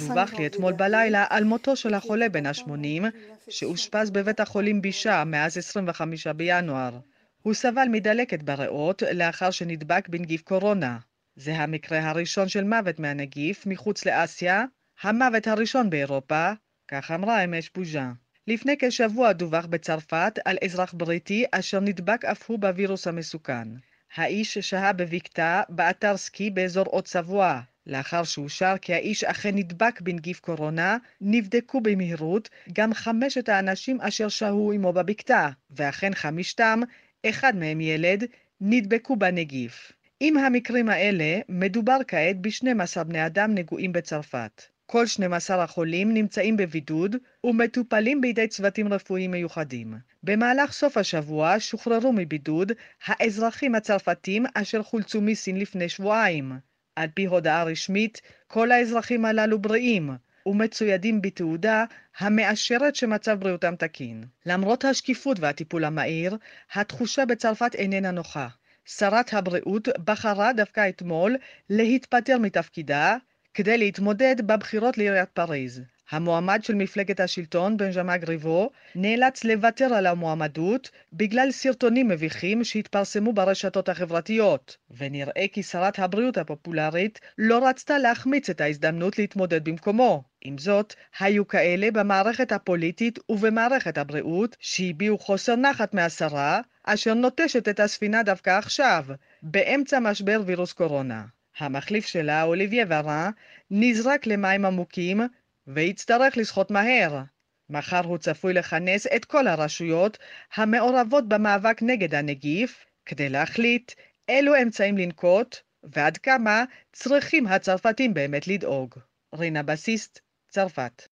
[0.09, 3.05] דווח לי אתמול בלילה על מותו של החולה בן ה-80
[3.49, 6.99] שאושפז בבית החולים בישה מאז 25 בינואר.
[7.43, 10.99] הוא סבל מדלקת בריאות לאחר שנדבק בנגיף קורונה.
[11.37, 14.65] זה המקרה הראשון של מוות מהנגיף מחוץ לאסיה,
[15.03, 16.53] המוות הראשון באירופה,
[16.89, 18.13] כך אמרה אמש בוז'ה.
[18.47, 23.69] לפני כשבוע דווח בצרפת על אזרח בריטי אשר נדבק אף הוא בווירוס המסוכן.
[24.15, 27.61] האיש שהה בבקתה באתר סקי באזור עוד צבוע.
[27.87, 34.73] לאחר שאושר כי האיש אכן נדבק בנגיף קורונה, נבדקו במהירות גם חמשת האנשים אשר שהו
[34.73, 36.81] עמו בבקתה, ואכן חמישתם,
[37.29, 38.25] אחד מהם ילד,
[38.61, 39.93] נדבקו בנגיף.
[40.21, 44.63] עם המקרים האלה, מדובר כעת ב-12 בני אדם נגועים בצרפת.
[44.87, 49.95] כל 12 החולים נמצאים בבידוד ומטופלים בידי צוותים רפואיים מיוחדים.
[50.23, 52.73] במהלך סוף השבוע שוחררו מבידוד
[53.07, 56.53] האזרחים הצרפתים אשר חולצו מסין לפני שבועיים.
[56.97, 60.11] על פי הודעה רשמית, כל האזרחים הללו בריאים
[60.47, 61.85] ומצוידים בתעודה
[62.19, 64.25] המאשרת שמצב בריאותם תקין.
[64.47, 66.37] למרות השקיפות והטיפול המהיר,
[66.75, 68.49] התחושה בצרפת איננה נוחה.
[68.85, 71.37] שרת הבריאות בחרה דווקא אתמול
[71.71, 73.17] להתפטר מתפקידה
[73.55, 75.83] כדי להתמודד בבחירות לעיריית פריז.
[76.11, 83.89] המועמד של מפלגת השלטון, בנז'מה גריבו, נאלץ לוותר על המועמדות בגלל סרטונים מביכים שהתפרסמו ברשתות
[83.89, 90.23] החברתיות, ונראה כי שרת הבריאות הפופולרית לא רצתה להחמיץ את ההזדמנות להתמודד במקומו.
[90.41, 97.81] עם זאת, היו כאלה במערכת הפוליטית ובמערכת הבריאות שהביעו חוסר נחת מהשרה, אשר נוטשת את
[97.81, 99.05] הספינה דווקא עכשיו,
[99.43, 101.25] באמצע משבר וירוס קורונה.
[101.59, 103.31] המחליף שלה, אוליביה ורה,
[103.71, 105.21] נזרק למים עמוקים
[105.67, 107.23] ויצטרך לשחות מהר.
[107.71, 110.19] מחר הוא צפוי לכנס את כל הרשויות
[110.55, 113.93] המעורבות במאבק נגד הנגיף, כדי להחליט
[114.29, 118.95] אילו אמצעים לנקוט ועד כמה צריכים הצרפתים באמת לדאוג.
[119.35, 121.03] רינה בסיסט, צרפת.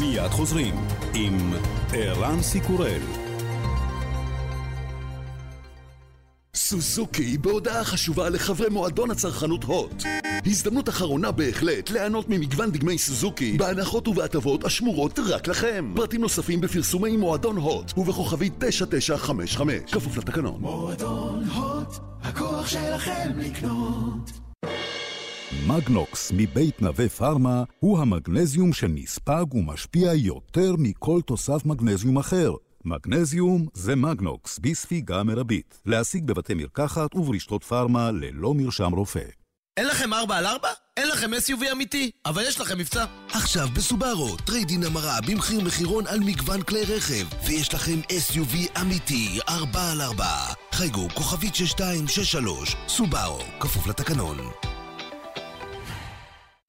[0.00, 0.74] מיד חוזרים
[1.14, 1.52] עם
[1.94, 3.02] ערן סיקורל.
[6.54, 10.02] סוזוקי בהודעה חשובה לחברי מועדון הצרכנות הוט.
[10.46, 15.92] הזדמנות אחרונה בהחלט ליהנות ממגוון דגמי סוזוקי בהנחות ובהטבות השמורות רק לכם.
[15.96, 20.60] פרטים נוספים בפרסומי מועדון הוט ובכוכבי 9955 כפוף לתקנון.
[20.60, 21.88] מועדון הוט,
[22.22, 24.30] הכוח שלכם לקנות.
[25.66, 32.52] מגנוקס מבית נווה פארמה הוא המגנזיום שנספג ומשפיע יותר מכל תוסף מגנזיום אחר.
[32.84, 35.80] מגנזיום זה מגנוקס בספיגה מרבית.
[35.86, 39.41] להשיג בבתי מרקחת וברשתות פארמה ללא מרשם רופא.
[39.76, 40.68] אין לכם 4 על 4?
[40.96, 43.04] אין לכם SUV אמיתי, אבל יש לכם מבצע.
[43.32, 49.40] עכשיו בסובארו, טרייד אין המרה במחיר מחירון על מגוון כלי רכב, ויש לכם SUV אמיתי,
[49.48, 50.26] 4 על 4.
[50.72, 54.38] חייגו כוכבית 6263, סובארו, כפוף לתקנון.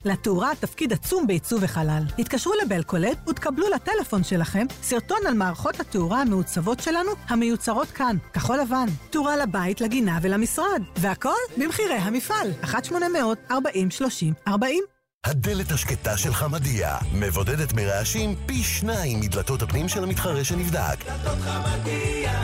[0.05, 2.03] לתאורה תפקיד עצום בעיצוב החלל.
[2.19, 8.85] התקשרו לבלקולד ותקבלו לטלפון שלכם סרטון על מערכות התאורה המעוצבות שלנו המיוצרות כאן, כחול לבן.
[9.09, 10.81] תאורה לבית, לגינה ולמשרד.
[10.97, 12.51] והכל במחירי המפעל.
[12.63, 14.51] 1-800-40-30-40
[15.25, 20.97] הדלת השקטה של חמדיה מבודדת מרעשים פי שניים מדלתות הפנים של המתחרה שנבדק.
[21.05, 22.43] דלתות חמדיה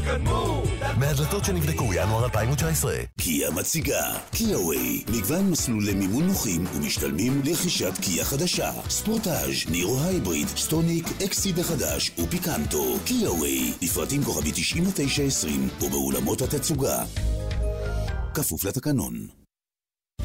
[0.00, 0.62] התקדמו!
[0.98, 2.94] מהדלתות שנבדקו ינואר 2019.
[3.20, 8.70] קיה מציגה, קיה ווי, מגוון מסלולי מימון נוחים ומשתלמים לרכישת קיה חדשה.
[8.88, 12.98] ספורטאז', נירו הייבריד, סטוניק, אקסיד החדש ופיקנטו.
[13.04, 17.04] קיה ווי, לפרטים כוכבי 9920 ובאולמות התצוגה.
[18.34, 19.26] כפוף לתקנון.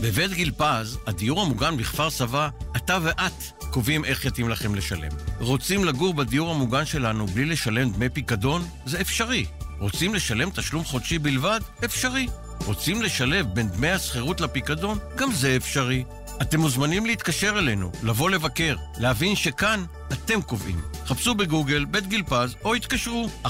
[0.01, 5.11] בבית גיל פז, הדיור המוגן בכפר סבא, אתה ואת קובעים איך יתאים לכם לשלם.
[5.39, 8.61] רוצים לגור בדיור המוגן שלנו בלי לשלם דמי פיקדון?
[8.85, 9.45] זה אפשרי.
[9.79, 11.59] רוצים לשלם תשלום חודשי בלבד?
[11.85, 12.27] אפשרי.
[12.65, 14.97] רוצים לשלב בין דמי השכירות לפיקדון?
[15.15, 16.03] גם זה אפשרי.
[16.41, 20.81] אתם מוזמנים להתקשר אלינו, לבוא לבקר, להבין שכאן אתם קובעים.
[21.05, 23.49] חפשו בגוגל בית גיל פז או התקשרו 1-700-55-70-80.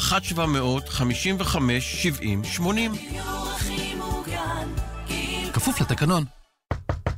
[5.54, 6.26] כפוף לתקנון.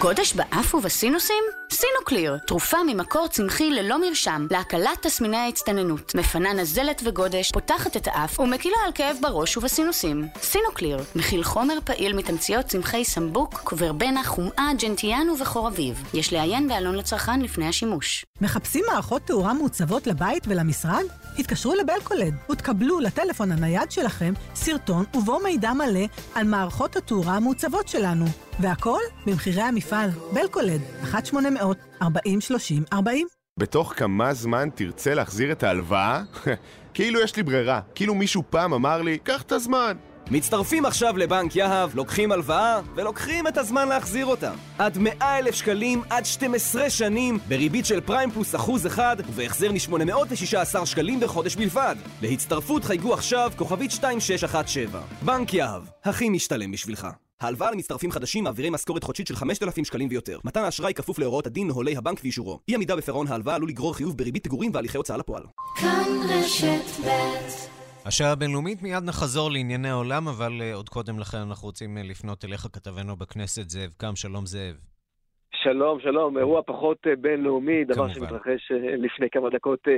[0.00, 1.44] גודש באף ובסינוסים?
[1.72, 6.14] סינוקליר, תרופה ממקור צמחי ללא מרשם, להקלת תסמיני ההצטננות.
[6.14, 10.28] מפנה נזלת וגודש, פותחת את האף ומקילה על כאב בראש ובסינוסים.
[10.42, 16.02] סינוקליר, מכיל חומר פעיל מתמציות צמחי סמבוק, ורבנה, חומעה, ג'נטיאנה ובכור אביב.
[16.14, 18.24] יש לעיין בעלון לצרכן לפני השימוש.
[18.40, 21.04] מחפשים מערכות תאורה מעוצבות לבית ולמשרד?
[21.38, 28.47] התקשרו לבלקולד ותקבלו לטלפון הנייד שלכם סרטון ובו מידע מלא על מערכות התאורה המעוצבות שלנו.
[28.60, 30.10] והכל במחירי המפעל.
[30.32, 30.80] בלקולד,
[32.02, 32.04] 1-800-40-30-40
[33.58, 36.22] בתוך כמה זמן תרצה להחזיר את ההלוואה?
[36.94, 39.96] כאילו יש לי ברירה, כאילו מישהו פעם אמר לי, קח את הזמן.
[40.30, 44.52] מצטרפים עכשיו לבנק יהב, לוקחים הלוואה ולוקחים את הזמן להחזיר אותה.
[44.78, 50.86] עד 100 אלף שקלים, עד 12 שנים, בריבית של פריים פלוס אחוז אחד, ובהחזר מ-816
[50.86, 51.96] שקלים בחודש בלבד.
[52.22, 55.00] להצטרפות חייגו עכשיו, כוכבית 2617.
[55.22, 57.08] בנק יהב, הכי משתלם בשבילך.
[57.40, 60.38] ההלוואה למצטרפים חדשים מעבירי משכורת חודשית של 5,000 שקלים ויותר.
[60.44, 62.60] מתן האשראי כפוף להוראות הדין, נוהלי הבנק ואישורו.
[62.68, 65.42] אי עמידה בפירעון ההלוואה עלול לגרור חיוב בריבית פיגורים והליכי הוצאה לפועל.
[65.76, 67.08] כאן רשת ב'
[68.04, 72.44] השעה הבינלאומית, מיד נחזור לענייני העולם, אבל uh, עוד קודם לכן אנחנו רוצים uh, לפנות
[72.44, 74.16] אליך, כתבנו בכנסת, זאב קם.
[74.16, 74.87] שלום זאב.
[75.68, 76.38] שלום, שלום.
[76.38, 78.14] אירוע פחות uh, בינלאומי, דבר כמובן.
[78.14, 79.90] שמתרחש uh, לפני כמה דקות uh,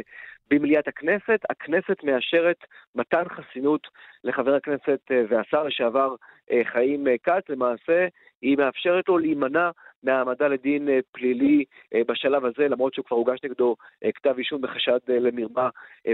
[0.50, 1.40] במליאת הכנסת.
[1.50, 2.56] הכנסת מאשרת
[2.94, 3.87] מתן חסינות
[4.24, 6.14] לחבר הכנסת והשר לשעבר
[6.64, 7.48] חיים כץ.
[7.48, 8.06] למעשה,
[8.42, 9.70] היא מאפשרת לו להימנע
[10.02, 14.60] מהעמדה לדין אה, פלילי אה, בשלב הזה, למרות שהוא כבר הוגש נגדו אה, כתב אישום
[14.60, 15.68] בחשד למרמה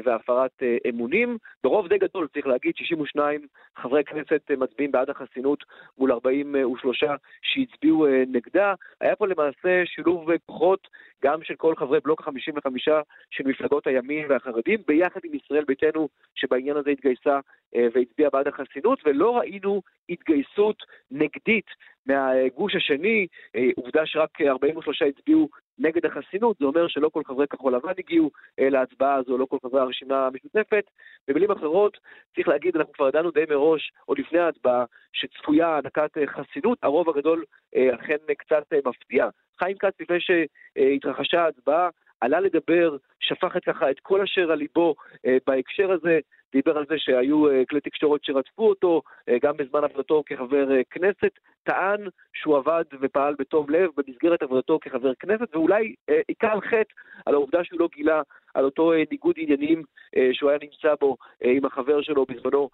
[0.05, 1.38] והפרת אמונים.
[1.64, 3.46] ברוב די גדול, צריך להגיד, 62
[3.77, 5.64] חברי כנסת מצביעים בעד החסינות
[5.99, 7.05] מול 43
[7.42, 8.75] שהצביעו נגדה.
[9.01, 10.88] היה פה למעשה שילוב כוחות
[11.24, 12.70] גם של כל חברי בלוק ה-55
[13.31, 17.40] של מפלגות הימין והחרדים, ביחד עם ישראל ביתנו, שבעניין הזה התגייסה
[17.74, 20.76] והצביעה בעד החסינות, ולא ראינו התגייסות
[21.11, 21.66] נגדית
[22.07, 23.26] מהגוש השני,
[23.57, 25.48] אה, עובדה שרק 43 הצביעו
[25.79, 29.59] נגד החסינות, זה אומר שלא כל חברי כחול לבן הגיעו אה, להצבעה הזו, לא כל
[29.62, 30.85] חברי הרשימה המשותפת.
[31.29, 31.98] במילים אחרות,
[32.35, 37.09] צריך להגיד, אנחנו כבר ידענו די מראש, עוד לפני ההצבעה, שצפויה הענקת אה, חסינות, הרוב
[37.09, 39.29] הגדול אכן קצת מפתיע.
[39.59, 41.88] חיים כץ, לפני שהתרחשה ההצבעה,
[42.21, 44.95] עלה לדבר, שפך את ככה את כל אשר על ליבו
[45.47, 46.19] בהקשר הזה,
[46.57, 50.85] דיבר על זה שהיו uh, כלי תקשורת שרדפו אותו, uh, גם בזמן עבודתו כחבר uh,
[50.90, 52.01] כנסת, טען
[52.35, 55.95] שהוא עבד ופעל בתום לב במסגרת עבודתו כחבר כנסת, ואולי
[56.42, 56.95] על חטא
[57.27, 58.23] על העובדה שהוא לא גילה
[58.55, 59.83] על אותו ניגוד עניינים
[60.33, 62.69] שהוא היה נמצא בו עם החבר שלו בזמנו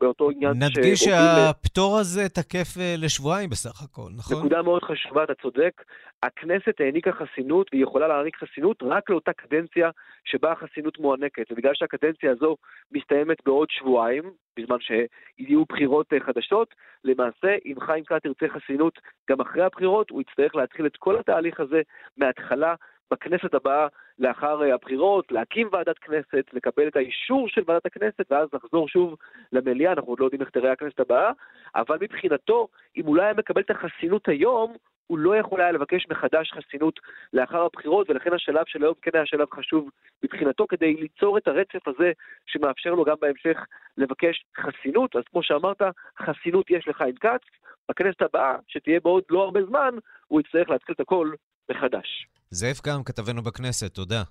[0.00, 0.52] באותו עניין.
[0.52, 4.38] נדגיש שהפטור הזה תקף לשבועיים בסך הכל, נכון?
[4.38, 5.82] נקודה מאוד חשובה, אתה צודק.
[6.22, 9.90] הכנסת העניקה חסינות, והיא יכולה להעניק חסינות רק לאותה קדנציה
[10.24, 11.52] שבה החסינות מוענקת.
[11.52, 12.56] ובגלל שהקדנציה הזו
[12.92, 16.74] מסתיימת בעוד שבועיים, בזמן שיהיו בחירות אה, חדשות,
[17.04, 18.98] למעשה, אם חיים כץ ירצה חסינות
[19.30, 21.82] גם אחרי הבחירות, הוא יצטרך להתחיל את כל התהליך הזה
[22.16, 22.74] מההתחלה.
[23.10, 23.86] בכנסת הבאה
[24.18, 29.16] לאחר אה, הבחירות, להקים ועדת כנסת, לקבל את האישור של ועדת הכנסת, ואז לחזור שוב
[29.52, 31.32] למליאה, אנחנו עוד לא יודעים איך תראה הכנסת הבאה,
[31.76, 36.06] אבל מבחינתו, אם הוא לא היה מקבל את החסינות היום, הוא לא יכול היה לבקש
[36.10, 37.00] מחדש חסינות
[37.32, 39.90] לאחר הבחירות, ולכן השלב של היום כן היה שלב חשוב
[40.24, 42.12] מבחינתו, כדי ליצור את הרצף הזה
[42.46, 43.58] שמאפשר לו גם בהמשך
[43.96, 45.16] לבקש חסינות.
[45.16, 45.82] אז כמו שאמרת,
[46.18, 47.42] חסינות יש לחיים כץ,
[47.88, 49.94] בכנסת הבאה, שתהיה בעוד לא הרבה זמן,
[50.26, 51.32] הוא יצטרך להתחיל את הכל
[51.70, 52.26] מחדש.
[52.50, 54.22] זאב קם, כתבנו בכנסת, תודה.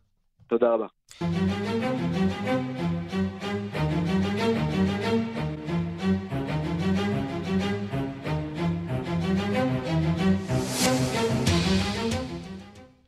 [0.47, 0.88] תודה רבה.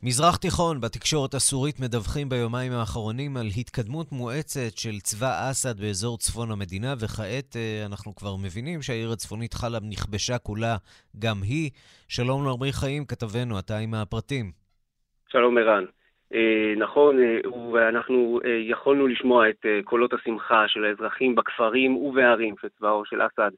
[0.08, 6.52] מזרח תיכון, בתקשורת הסורית מדווחים ביומיים האחרונים על התקדמות מואצת של צבא אסד באזור צפון
[6.52, 10.76] המדינה, וכעת אה, אנחנו כבר מבינים שהעיר הצפונית חלב נכבשה כולה
[11.20, 11.70] גם היא.
[12.08, 14.46] שלום לעמרי חיים, כתבנו, אתה עם הפרטים.
[15.32, 15.86] שלום ערן.
[16.34, 17.40] אה, נכון, אה,
[17.74, 18.40] ואנחנו
[18.72, 23.52] יכולנו לשמוע את קולות השמחה של האזרחים בכפרים ובערים שצבאו של אסד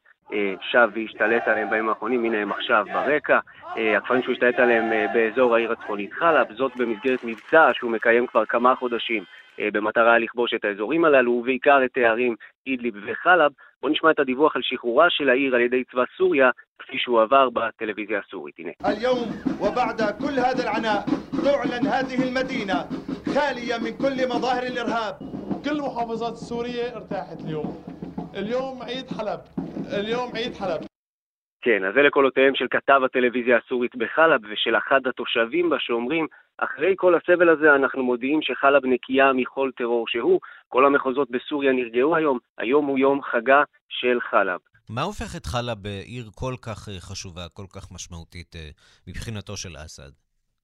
[0.72, 3.38] שב והשתלט עליהם בימים האחרונים, הנה הם עכשיו ברקע.
[3.76, 8.26] אה, הכפרים שהוא השתלט עליהם אה, באזור העיר הצפונית חלב, זאת במסגרת מבצע שהוא מקיים
[8.26, 9.24] כבר כמה חודשים
[9.58, 12.36] במטרה לכבוש את האזורים הללו, ובעיקר את הערים
[12.66, 13.52] אידליב וחלב.
[13.82, 17.48] בואו נשמע את הדיווח על שחרורה של העיר על ידי צבא סוריה, כפי שהוא עבר
[17.50, 18.54] בטלוויזיה הסורית.
[18.58, 18.70] הנה.
[18.84, 19.18] היום
[19.60, 21.04] ובעד כל هذا العناء
[21.44, 22.88] تعلن هذه المدينة
[23.34, 25.14] خالية من كل مظاهر الإرهاب
[25.64, 27.84] كل المحافظات السورية ارتاحت اليوم
[28.34, 29.40] اليوم عيد حلب
[29.92, 30.80] اليوم عيد حلب
[31.64, 36.26] כן, אז אלה קולותיהם של כתב הטלוויזיה הסורית בחלב ושל אחד התושבים בה שאומרים,
[36.58, 42.16] אחרי כל הסבל הזה אנחנו מודיעים שחלב נקייה מכל טרור שהוא, כל המחוזות בסוריה נרגעו
[42.16, 44.60] היום, היום הוא יום חגה של חלב.
[44.88, 48.68] מה הופך את חלב בעיר כל כך אה, חשובה, כל כך משמעותית אה,
[49.06, 50.10] מבחינתו של אסד?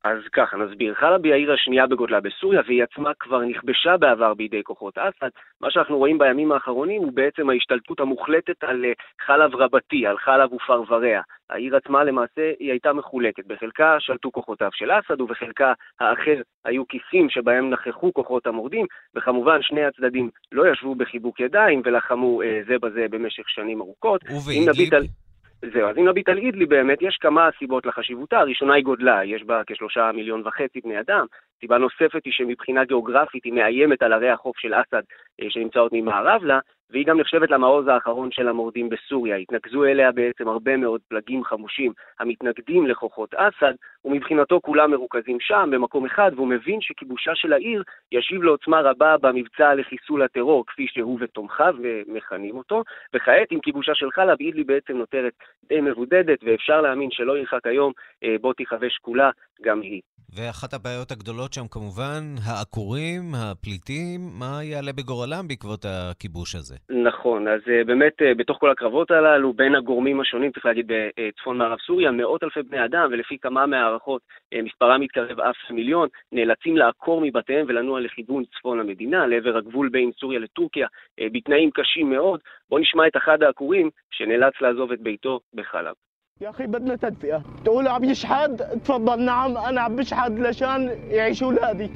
[0.06, 0.94] אז ככה, נסביר.
[0.94, 5.30] חלב היא העיר השנייה בגודלה בסוריה, והיא עצמה כבר נכבשה בעבר בידי כוחות אסד.
[5.62, 8.91] מה שאנחנו רואים בימים האחרונים הוא בעצם ההשתלטות המוחלטת על אה,
[9.26, 11.22] חלב רבתי, על חלב ופרבריה.
[11.50, 13.46] העיר עצמה למעשה היא הייתה מחולקת.
[13.48, 19.86] בחלקה שלטו כוחותיו של אסד, ובחלקה האחר היו כיסים שבהם נכחו כוחות המורדים, וכמובן שני
[19.86, 24.22] הצדדים לא ישבו בחיבוק ידיים ולחמו אה, זה בזה במשך שנים ארוכות.
[24.30, 25.24] ובאידליב?
[25.73, 28.39] זהו, אז אם נביט על אידלי באמת, יש כמה סיבות לחשיבותה.
[28.39, 31.25] הראשונה היא גודלה, יש בה כשלושה מיליון וחצי בני אדם.
[31.60, 35.01] סיבה נוספת היא שמבחינה גיאוגרפית היא מאיימת על ערי החוף של אסד
[35.41, 39.36] אה, שנמצאות ממערב לה, והיא גם נחשבת למעוז האחרון של המורדים בסוריה.
[39.36, 43.74] התנקזו אליה בעצם הרבה מאוד פלגים חמושים המתנגדים לכוחות אסד,
[44.05, 49.76] ומבחינתו כולם מרוכזים שם, במקום אחד, והוא מבין שכיבושה של העיר ישיב לעוצמה רבה במבצע
[49.76, 51.76] לחיסול הטרור, כפי שהוא ותומכיו
[52.07, 52.84] מכנים אותו,
[53.14, 55.34] וכעת עם כיבושה של חלב, אידלי בעצם נותרת
[55.70, 57.93] די מבודדת, ואפשר להאמין שלא ירחק היום
[58.24, 59.30] אה, בו תיכבש כולה
[59.64, 60.01] גם היא.
[60.36, 66.74] ואחת הבעיות הגדולות שם כמובן, העקורים, הפליטים, מה יעלה בגורלם בעקבות הכיבוש הזה?
[66.89, 71.57] נכון, אז uh, באמת uh, בתוך כל הקרבות הללו, בין הגורמים השונים, צריך להגיד בצפון
[71.57, 74.21] מערב סוריה, מאות אלפי בני אדם, ולפי כמה מהערכות,
[74.63, 80.39] מספרם מתקרב אף מיליון, נאלצים לעקור מבתיהם ולנוע לכיוון צפון המדינה, לעבר הגבול בין סוריה
[80.39, 80.88] לטורקיה,
[81.21, 82.39] בתנאים קשים מאוד.
[82.69, 85.93] בואו נשמע את אחד העקורים שנאלץ לעזוב את ביתו בחלב.
[86.41, 91.88] يا اخي بدنا تدفئه تقول عم يشحد تفضل نعم انا عم بشحد لشان يعيش اولادي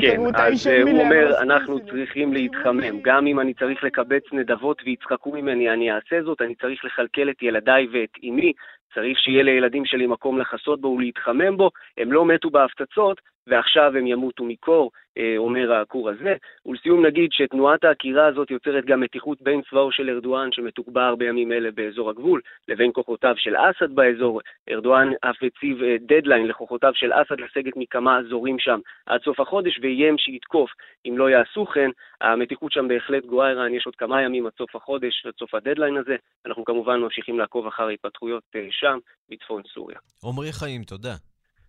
[0.00, 3.00] כן, אז הוא אומר, אנחנו צריכים להתחמם.
[3.02, 6.42] גם אם אני צריך לקבץ נדבות ויצחקו ממני, אני אעשה זאת.
[6.42, 8.52] אני צריך לכלכל את ילדיי ואת אמי.
[8.94, 11.70] צריך שיהיה לילדים שלי מקום לחסות בו ולהתחמם בו.
[11.98, 16.35] הם לא מתו בהפצצות, ועכשיו הם ימותו מקור, אה, אומר העקור הזה.
[16.65, 21.71] ולסיום נגיד שתנועת העקירה הזאת יוצרת גם מתיחות בין צבאו של ארדואן, שמתוגבר בימים אלה
[21.71, 24.41] באזור הגבול, לבין כוחותיו של אסד באזור.
[24.69, 30.17] ארדואן אף הציב דדליין לכוחותיו של אסד לסגת מכמה אזורים שם עד סוף החודש, ואיים
[30.17, 30.71] שיתקוף
[31.05, 31.89] אם לא יעשו כן.
[32.21, 35.97] המתיחות שם בהחלט גואה, ערן, יש עוד כמה ימים עד סוף החודש, עד סוף הדדליין
[35.97, 36.15] הזה.
[36.45, 38.97] אנחנו כמובן ממשיכים לעקוב אחר ההתפתחויות אה, שם,
[39.29, 39.97] בצפון סוריה.
[40.23, 41.15] עמרי חיים, תודה.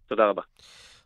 [0.09, 0.43] תודה רבה.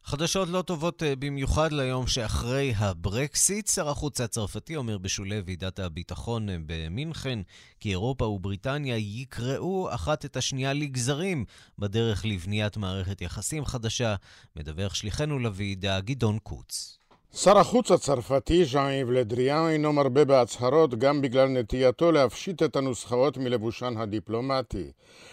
[0.08, 3.66] חדשות לא טובות אה, במיוחד ליום שאחרי הברקסיט.
[3.68, 7.38] שר החוץ הצרפתי אומר בשולי ועידת הביטחון אה, במינכן
[7.80, 11.44] כי אירופה ובריטניה יקראו אחת את השנייה לגזרים
[11.78, 14.14] בדרך לבניית מערכת יחסים חדשה,
[14.56, 16.97] מדווח שליחנו לוועידה גדעון קוץ.
[17.34, 23.94] שר החוץ הצרפתי, ז'אן-איב לדריאן, אינו מרבה בהצהרות גם בגלל נטייתו להפשיט את הנוסחאות מלבושן
[23.96, 24.90] הדיפלומטי.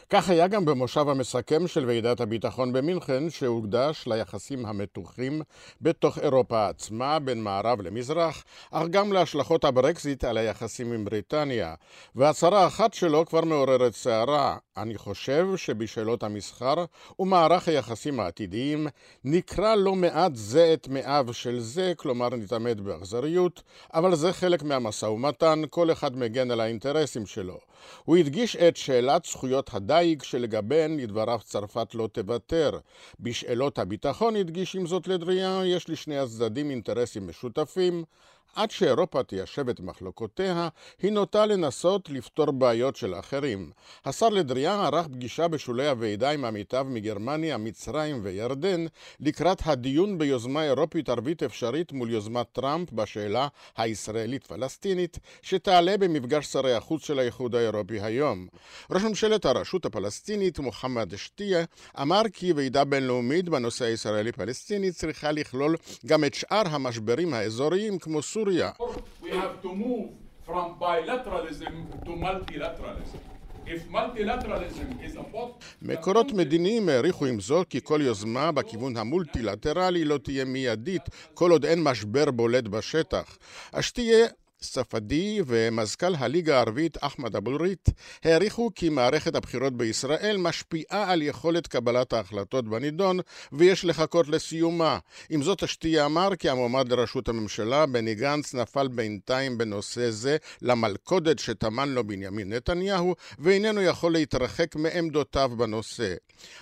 [0.10, 5.42] כך היה גם במושב המסכם של ועידת הביטחון במינכן, שהוקדש ליחסים המתוחים
[5.82, 11.74] בתוך אירופה עצמה, בין מערב למזרח, אך גם להשלכות הברקזיט על היחסים עם בריטניה.
[12.16, 14.58] והצהרה אחת שלו כבר מעוררת סערה.
[14.78, 16.86] אני חושב שבשאלות המסחר
[17.20, 18.88] ומערך היחסים העתידיים
[19.24, 23.64] נקרא לא מעט זה את מאיו של זה, כלומר נתעמת באכזריות,
[23.94, 27.60] אבל זה חלק מהמשא ומתן, כל אחד מגן על האינטרסים שלו.
[28.04, 32.80] הוא הדגיש את שאלת זכויות הדייג שלגביהן לדבריו צרפת לא תוותר.
[33.20, 38.04] בשאלות הביטחון הדגיש עם זאת לדריאן יש לשני הצדדים אינטרסים משותפים,
[38.56, 40.70] עד שאירופה תיישב את מחלוקותיה,
[41.02, 43.72] היא נוטה לנסות לפתור בעיות של אחרים.
[44.06, 48.86] השר לדריאן ערך פגישה בשולי הוועידה עם עמיתיו מגרמניה, מצרים וירדן,
[49.20, 53.48] לקראת הדיון ביוזמה אירופית ערבית אפשרית מול יוזמת טראמפ בשאלה
[53.78, 58.48] הישראלית-פלסטינית, שתעלה במפגש שרי החוץ של האיחוד האירופי היום.
[58.92, 61.66] ראש ממשלת הרשות הפלסטינית, מוחמד שתיה,
[62.02, 65.76] אמר כי ועידה בינלאומית בנושא הישראלי-פלסטיני צריכה לכלול
[66.06, 68.72] גם את שאר המשברים האזוריים כמו סוריה סוריה.
[75.82, 81.02] מקורות מדיניים העריכו עם זאת כי כל יוזמה בכיוון המולטילטרלי לא תהיה מיידית
[81.34, 83.38] כל עוד אין משבר בולט בשטח.
[83.72, 84.28] אך שתהיה
[84.62, 87.90] ספדי ומזכ"ל הליגה הערבית אחמד אבו ריט
[88.24, 93.20] העריכו כי מערכת הבחירות בישראל משפיעה על יכולת קבלת ההחלטות בנידון
[93.52, 95.00] ויש לחכות לסיומה.
[95.30, 101.40] עם זאת השתייה אמר כי המועמד לראשות הממשלה בני גנץ נפל בינתיים בנושא זה למלכודת
[101.40, 106.14] שטמן לו בנימין נתניהו ואיננו יכול להתרחק מעמדותיו בנושא.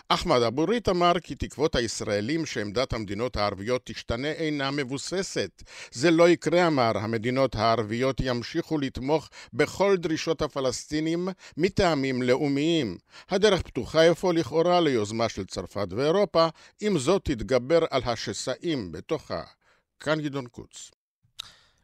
[0.09, 5.63] אחמד אבו ריט אמר כי תקוות הישראלים שעמדת המדינות הערביות תשתנה אינה מבוססת.
[5.91, 11.27] זה לא יקרה אמר המדינות הערביות הערביות ימשיכו לתמוך בכל דרישות הפלסטינים
[11.57, 12.97] מטעמים לאומיים.
[13.29, 16.47] הדרך פתוחה אפוא לכאורה ליוזמה של צרפת ואירופה,
[16.81, 19.43] אם זאת תתגבר על השסעים בתוכה.
[19.99, 20.91] כאן גדעון קוץ.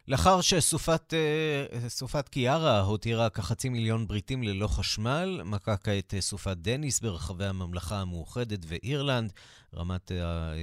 [0.09, 7.45] לאחר שסופת אה, קיארה הותירה כחצי מיליון בריטים ללא חשמל, מכה כעת סופת דניס ברחבי
[7.45, 9.33] הממלכה המאוחדת ואירלנד.
[9.75, 10.11] רמת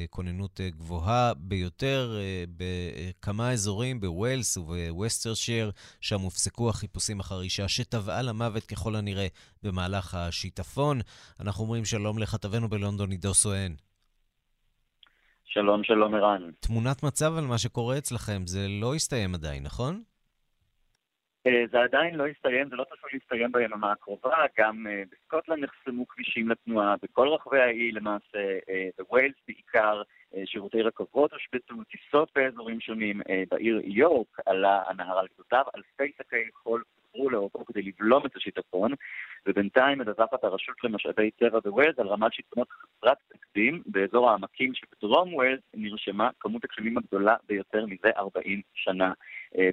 [0.05, 5.71] הכוננות גבוהה ביותר אה, בכמה אזורים בווילס ובווסטרשייר,
[6.01, 9.27] שם הופסקו החיפושים אחר אישה שטבעה למוות ככל הנראה
[9.63, 11.01] במהלך השיטפון.
[11.41, 13.75] אנחנו אומרים שלום לכתבנו בלונדון, עידו סואן.
[15.57, 16.51] שלום, שלום ערן.
[16.61, 20.03] תמונת מצב על מה שקורה אצלכם, זה לא הסתיים עדיין, נכון?
[21.45, 26.95] זה עדיין לא הסתיים, זה לא צפוי להסתיים ביממה הקרובה, גם בסקוטלנד נחסמו כבישים לתנועה,
[27.03, 28.59] בכל רחבי האי למעשה,
[28.99, 30.03] בווילס בעיקר,
[30.45, 36.83] שירותי רכבות הושבתו, טיסות באזורים שונים, בעיר יורק עלה הנהר על גדותיו, אלפי שקי חול
[37.17, 38.93] עברו לאורכו כדי לבלום את השיטפון,
[39.47, 45.61] ובינתיים מדווחת הרשות למשאבי טבע בווילס על רמת שיטפונות חסרת תקדים באזור העמקים שבדרום ווילס
[45.75, 49.13] נרשמה כמות הגשמים הגדולה ביותר מזה 40 שנה.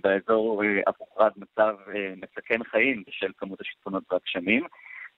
[0.04, 1.76] באזור אף הוכרז מצב
[2.18, 4.64] מסכן חיים בשל כמות השיטפונות והגשמים.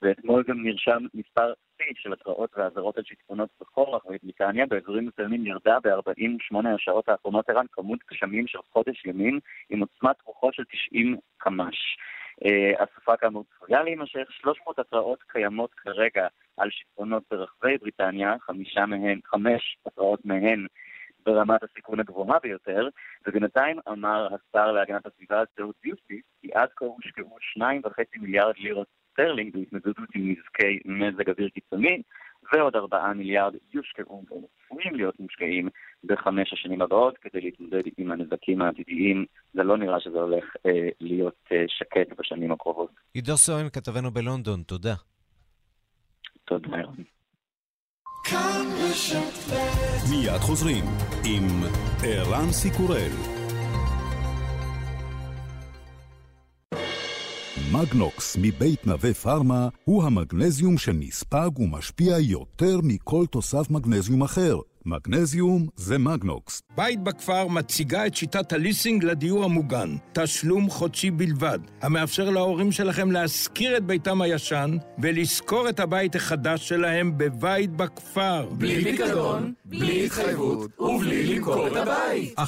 [0.06, 4.66] ואתמול גם נרשם מספר שיא של התראות ואזהרות על שיטפונות בכל רחבי בריטניה.
[4.66, 9.40] באזורים מסוימים ירדה ב-48 השעות האחרונות ערן כמות גשמים של חודש ימים
[9.70, 11.98] עם עוצמת רוחות של 90 קמ"ש.
[12.80, 16.28] הסופה כאמור צפויה להימשך, 300 התראות קיימות כרגע
[16.58, 20.68] על שיטפונות ברחבי בריטניה, חמישה מהן, חמש התראות מהן
[21.26, 22.90] ברמת הסיכון הגבוהה ביותר,
[23.28, 29.54] ובינתיים אמר השר להגנת הסביבה זהות דיוסיס, כי עד כה הושקעו 2.5 מיליארד לירות סטרלינג
[29.54, 32.02] בהתמודדות עם נזקי מזג אוויר קיצוני,
[32.54, 35.70] ועוד 4 מיליארד הושקעו וצפויים להיות מושקעים
[36.04, 39.26] בחמש השנים הבאות כדי להתמודד עם הנזקים העתידיים.
[39.54, 42.90] זה לא נראה שזה הולך אה, להיות אה, שקט בשנים הקרובות.
[43.14, 44.94] עידו סואן, כתבנו בלונדון, תודה.
[46.46, 47.04] תודה, ירון.
[50.10, 50.84] מיד חוזרים
[51.26, 51.44] עם
[52.04, 53.35] ערן סיקורל.
[57.72, 64.60] מגנוקס מבית נווה פארמה הוא המגנזיום שנספג ומשפיע יותר מכל תוסף מגנזיום אחר.
[64.86, 66.62] מגנזיום זה מגנוקס.
[66.76, 73.78] בית בכפר מציגה את שיטת הליסינג לדיור המוגן, תשלום חודשי בלבד, המאפשר להורים שלכם להשכיר
[73.78, 78.50] את ביתם הישן ולשכור את הבית החדש שלהם בבית בכפר.
[78.52, 82.40] בלי פיקדון, בלי התחייבות ובלי למכור את הבית.
[82.40, 82.44] 1-830-7070,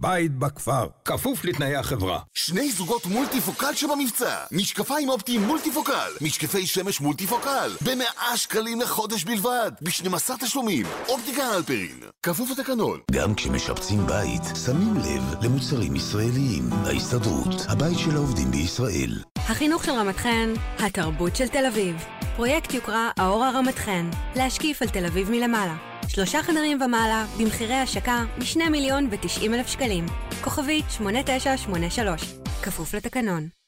[0.00, 2.20] בית בכפר, כפוף לתנאי החברה.
[2.34, 9.41] שני זוגות מולטיפוקל שבמבצע, משקפיים אופטיים מולטיפוקל, משקפי שמש מולטיפוקל, במאה שקלים לחודש בלבד.
[9.42, 10.86] בלבד, ב-12 תשלומים.
[11.08, 13.00] אופטיקה הלפרין, כפוף לתקנון.
[13.10, 16.72] גם כשמשפצים בית, שמים לב למוצרים ישראליים.
[16.72, 19.22] ההסתדרות, הבית של העובדים בישראל.
[19.36, 22.04] החינוך של רמת חן, התרבות של תל אביב.
[22.36, 25.76] פרויקט יוקרה האור הרמת חן, להשקיף על תל אביב מלמעלה.
[26.08, 30.06] שלושה חדרים ומעלה, במחירי השקה מ-2 מיליון ו-90 אלף שקלים.
[30.44, 32.22] כוכבית 8983,
[32.62, 33.61] כפוף לתקנון.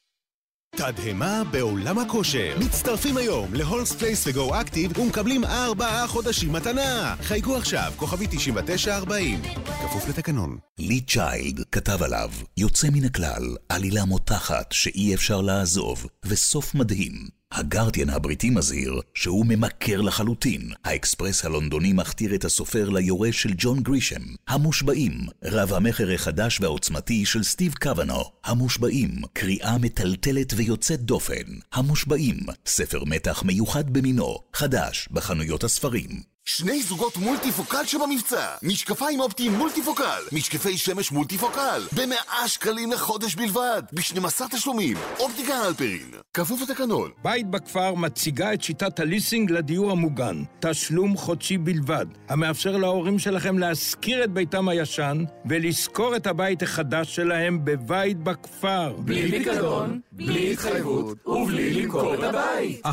[0.75, 2.57] תדהמה בעולם הכושר.
[2.59, 7.15] מצטרפים היום ל Holmes Place ו Go Active ומקבלים ארבעה חודשים מתנה.
[7.21, 9.41] חייגו עכשיו, כוכבית 9940.
[9.65, 10.57] כפוף לתקנון.
[10.79, 17.44] לי צ'יילד כתב עליו, יוצא מן הכלל, עלילה מותחת שאי אפשר לעזוב, וסוף מדהים.
[17.55, 20.71] הגרדיאן הבריטי מזהיר שהוא ממכר לחלוטין.
[20.85, 24.21] האקספרס הלונדוני מכתיר את הסופר ליורש של ג'ון גרישם.
[24.47, 28.23] המושבעים, רב המכר החדש והעוצמתי של סטיב קוונו.
[28.43, 31.43] המושבעים, קריאה מטלטלת ויוצאת דופן.
[31.73, 36.34] המושבעים, ספר מתח מיוחד במינו, חדש בחנויות הספרים.
[36.47, 44.41] שני זוגות מולטיפוקל שבמבצע, משקפיים אופטיים מולטיפוקל, משקפי שמש מולטיפוקל, במאה שקלים לחודש בלבד, ב-12
[44.51, 47.11] תשלומים, אופטיקה הלפרין, כפוף לתקנון.
[47.23, 54.23] בית בכפר מציגה את שיטת הליסינג לדיור המוגן, תשלום חודשי בלבד, המאפשר להורים שלכם להשכיר
[54.23, 58.95] את ביתם הישן ולשכור את הבית החדש שלהם בבית בכפר.
[58.99, 62.85] בלי פיקדון, בלי התחייבות ובלי למכור את הבית.
[62.85, 62.89] 1-830-7070,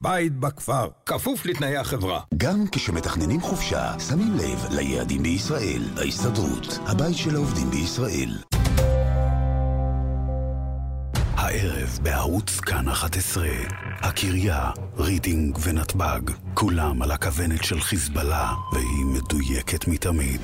[0.00, 0.55] בית בכפר.
[0.56, 2.20] הכפר, כפוף לתנאי החברה.
[2.36, 5.82] גם כשמתכננים חופשה, שמים לב ליעדים בישראל.
[5.96, 8.55] ההסתדרות, הבית של העובדים בישראל.
[11.46, 13.48] הערב בערוץ כאן 11,
[14.00, 16.20] הקריה, רידינג ונתב"ג,
[16.54, 20.40] כולם על הכוונת של חיזבאללה, והיא מדויקת מתמיד.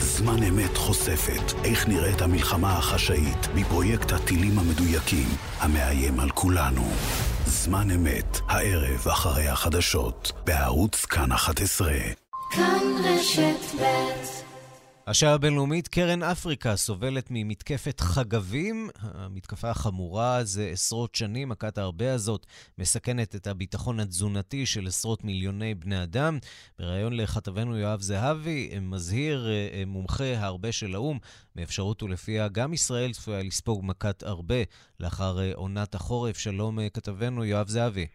[0.00, 5.28] זמן אמת חושפת איך נראית המלחמה החשאית מפרויקט הטילים המדויקים,
[5.60, 6.88] המאיים על כולנו.
[7.46, 11.92] זמן אמת, הערב אחרי החדשות, בערוץ כאן 11.
[12.50, 14.47] כאן רשת ב'
[15.10, 18.90] השעה הבינלאומית, קרן אפריקה סובלת ממתקפת חגבים.
[19.00, 22.46] המתקפה החמורה זה עשרות שנים, מכת הארבה הזאת
[22.78, 26.38] מסכנת את הביטחון התזונתי של עשרות מיליוני בני אדם.
[26.78, 31.18] בריאיון לכתבנו יואב זהבי, מזהיר אה, מומחה ההרבה של האו"ם
[31.56, 34.62] מאפשרות ולפיה גם ישראל צפויה לספוג מכת הרבה
[35.00, 36.38] לאחר אה, עונת החורף.
[36.38, 38.06] שלום אה, כתבנו יואב זהבי.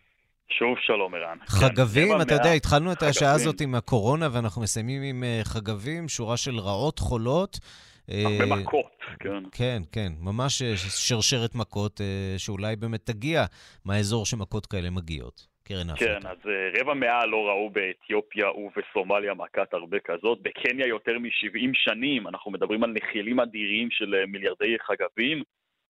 [0.49, 1.37] שוב שלום, ערן.
[1.47, 6.07] חגבים, כן, אתה יודע, התחלנו את השעה הזאת עם הקורונה, ואנחנו מסיימים עם uh, חגבים,
[6.07, 7.59] שורה של רעות חולות.
[8.07, 9.43] הרבה uh, מכות, כן.
[9.51, 10.63] כן, כן, ממש
[11.07, 12.01] שרשרת מכות,
[12.37, 13.45] שאולי באמת תגיע
[13.85, 15.53] מהאזור שמכות כאלה מגיעות.
[15.67, 16.19] קרן אפריקה.
[16.19, 16.37] כן, אז
[16.79, 20.39] רבע מאה לא ראו באתיופיה ובסומליה מכת הרבה כזאת.
[20.41, 25.43] בקניה יותר מ-70 שנים, אנחנו מדברים על נחילים אדירים של מיליארדי חגבים.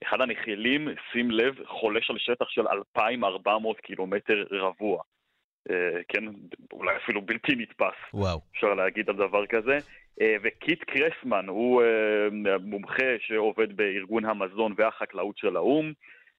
[0.08, 5.02] אחד הנחילים, שים לב, חולש על שטח של 2,400 קילומטר רבוע.
[5.70, 5.74] Uh,
[6.08, 6.24] כן,
[6.74, 7.98] אולי אפילו בלתי נתפס.
[8.14, 8.40] וואו.
[8.56, 9.78] אפשר להגיד על דבר כזה.
[9.78, 15.94] Uh, וקיט קרסמן הוא uh, מומחה שעובד בארגון המזון והחקלאות של האו"ם.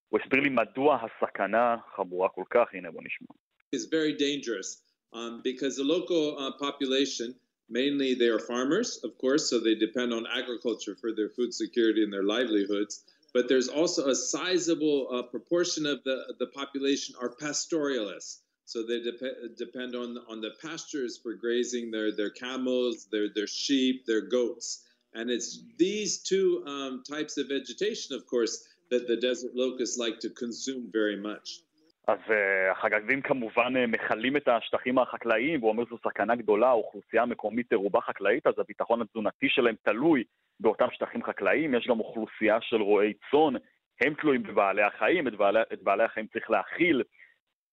[0.08, 3.26] הוא הסביר לי מדוע הסכנה חמורה כל כך, הנה בוא נשמע.
[3.74, 4.68] It's very dangerous
[5.12, 7.34] um, because the local uh, population,
[7.68, 12.02] mainly they are farmers, of course, so they depend on agriculture for their food security
[12.04, 12.94] and their livelihoods.
[13.33, 18.41] But there's also a sizable uh, proportion of the, the population are pastoralists.
[18.65, 23.47] So they dep- depend on, on the pastures for grazing their, their camels, their, their
[23.47, 24.83] sheep, their goats.
[25.13, 28.53] And it's these two um, types of vegetation, of course,
[28.91, 31.63] that the desert locusts like to consume very much.
[32.07, 37.23] אז uh, החגבים כמובן uh, מכלים את השטחים החקלאיים, והוא אומר זו סכנה גדולה, האוכלוסייה
[37.23, 40.23] המקומית רובה חקלאית, אז הביטחון התזונתי שלהם תלוי
[40.60, 43.54] באותם שטחים חקלאיים, יש גם אוכלוסייה של רועי צאן,
[44.00, 47.02] הם תלויים בבעלי החיים, את בעלי, את בעלי החיים צריך להכיל,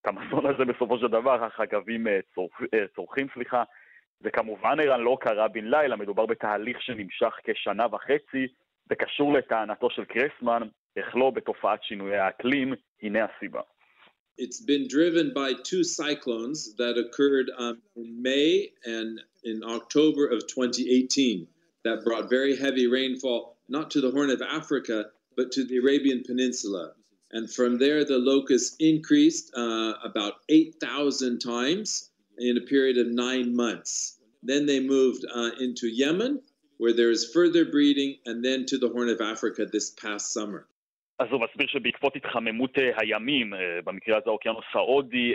[0.02, 2.66] את המזון הזה בסופו של דבר החגבים uh, צורכ, uh,
[2.96, 3.64] צורכים, סליחה.
[4.24, 8.48] זה כמובן ערן לא קרה בן לילה, מדובר בתהליך שנמשך כשנה וחצי,
[8.90, 10.62] זה קשור לטענתו של קרסמן,
[10.96, 13.62] איך לא בתופעת שינויי האקלים, הנה הסיבה.
[14.40, 17.50] It's been driven by two cyclones that occurred
[18.02, 19.12] in May and
[19.44, 21.48] in October of 2018
[21.84, 25.06] that brought very heavy rainfall, not to the Horn of Africa,
[25.36, 26.94] but to the Arabian Peninsula.
[27.32, 33.56] And from there, the locusts increased uh, about 8,000 times in a period of nine
[33.56, 34.20] months.
[34.44, 36.42] Then they moved uh, into Yemen,
[36.78, 40.68] where there is further breeding, and then to the Horn of Africa this past summer.
[41.22, 43.54] אז הוא מסביר שבעקבות התחממות הימים,
[43.84, 45.34] במקרה הזה האוקיינוס ההודי,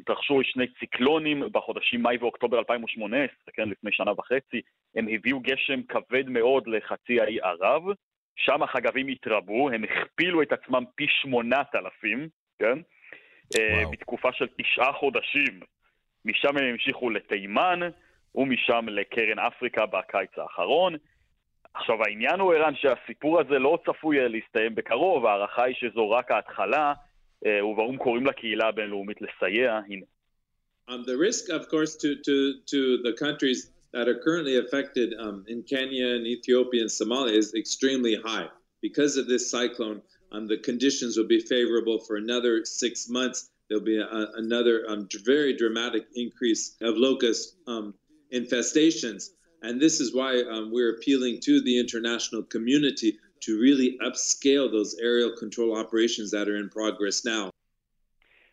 [0.00, 4.60] התרחשו שני ציקלונים בחודשים מאי ואוקטובר 2018, כן, לפני שנה וחצי,
[4.96, 7.82] הם הביאו גשם כבד מאוד לחצי האי ערב,
[8.36, 12.28] שם החגבים התרבו, הם הכפילו את עצמם פי שמונת אלפים,
[12.58, 12.78] כן?
[13.56, 13.90] וואו.
[13.90, 15.60] בתקופה של תשעה חודשים.
[16.24, 17.80] משם הם המשיכו לתימן,
[18.34, 20.94] ומשם לקרן אפריקה בקיץ האחרון.
[21.73, 26.93] עכשיו העניין הוא ערן שהסיפור הזה לא צפוי להסתיים בקרוב, ההערכה היא שזו רק ההתחלה,
[27.47, 30.05] ובאו"ם קוראים לקהילה הבינלאומית לסייע, הנה.
[30.89, 32.35] Um, the risk, of course, to, to,
[32.65, 37.53] to the countries that are currently affected um, in Kenya and Ethiopia and Somalia is
[37.53, 38.47] extremely high.
[38.81, 40.01] Because of this cyclone,
[40.31, 43.51] um, the conditions will be favorable for another six months.
[43.67, 47.55] There'll be a, another um, very dramatic increase of locust
[48.33, 49.29] infestations.
[49.66, 53.10] And this is why um, we're appealing to the international community
[53.44, 57.50] to really upscale those aerial control operations that are in progress now.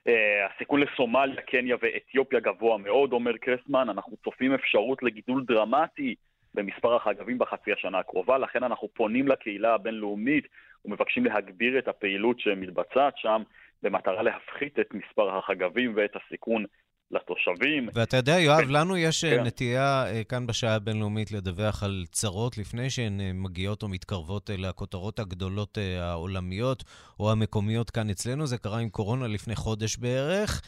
[0.07, 0.11] Uh,
[0.55, 6.15] הסיכון לסומליה, קניה ואתיופיה גבוה מאוד, אומר קרסמן, אנחנו צופים אפשרות לגידול דרמטי
[6.53, 10.47] במספר החגבים בחצי השנה הקרובה, לכן אנחנו פונים לקהילה הבינלאומית
[10.85, 13.41] ומבקשים להגביר את הפעילות שמתבצעת שם
[13.83, 16.65] במטרה להפחית את מספר החגבים ואת הסיכון
[17.11, 17.89] לתושבים.
[17.93, 19.43] ואתה יודע, יואב, לנו יש כן.
[19.43, 26.83] נטייה כאן בשעה הבינלאומית לדווח על צרות לפני שהן מגיעות או מתקרבות לכותרות הגדולות העולמיות
[27.19, 28.47] או המקומיות כאן אצלנו.
[28.47, 30.61] זה קרה עם קורונה לפני חודש בערך.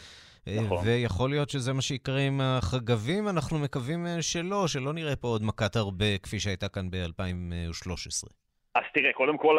[0.48, 0.88] נכון.
[0.88, 5.76] ויכול להיות שזה מה שיקרה עם החגבים, אנחנו מקווים שלא, שלא נראה פה עוד מכת
[5.76, 8.43] הרבה כפי שהייתה כאן ב-2013.
[8.76, 9.58] אז תראה, קודם כל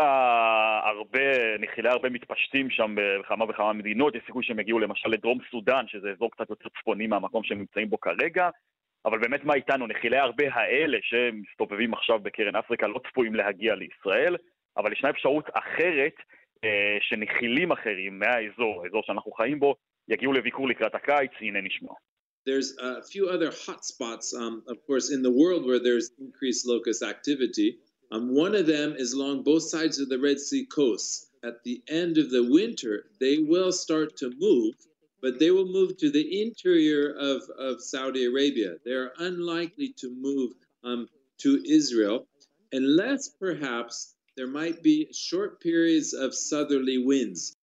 [0.85, 5.85] הרבה, נחילי הרבה מתפשטים שם בכמה וכמה מדינות, יש סיכוי שהם יגיעו למשל לדרום סודאן,
[5.89, 8.49] שזה אזור קצת יותר צפוני מהמקום שהם נמצאים בו כרגע,
[9.05, 9.87] אבל באמת מה איתנו?
[9.87, 14.37] נחילי הרבה האלה שמסתובבים עכשיו בקרן אפריקה לא צפויים להגיע לישראל,
[14.77, 16.15] אבל ישנה אפשרות אחרת
[16.65, 19.75] אה, שנחילים אחרים מהאזור, האזור שאנחנו חיים בו,
[20.09, 21.93] יגיעו לביקור לקראת הקיץ, הנה נשמע.
[22.47, 26.67] There's a few other hot spots, um, of course, in the world where there's increased
[26.67, 27.69] locust activity.
[28.15, 31.33] Um, one of them is along both sides of the Red Sea coast.
[31.43, 34.77] At the end of the winter, they will start to move,
[35.21, 38.77] but they will move to the interior of, of Saudi Arabia.
[38.85, 40.53] They're unlikely to move
[40.85, 41.09] um,
[41.39, 42.29] to Israel
[42.71, 47.57] unless perhaps there might be short periods of southerly winds.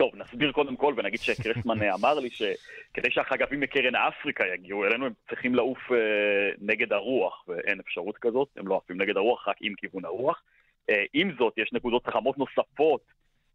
[0.00, 5.12] טוב, נסביר קודם כל ונגיד שקרסמן אמר לי שכדי שהחגבים מקרן אפריקה יגיעו אלינו הם
[5.28, 5.96] צריכים לעוף אה,
[6.60, 10.42] נגד הרוח ואין אפשרות כזאת, הם לא עפים נגד הרוח, רק עם כיוון הרוח.
[10.90, 13.00] אה, עם זאת, יש נקודות חמות נוספות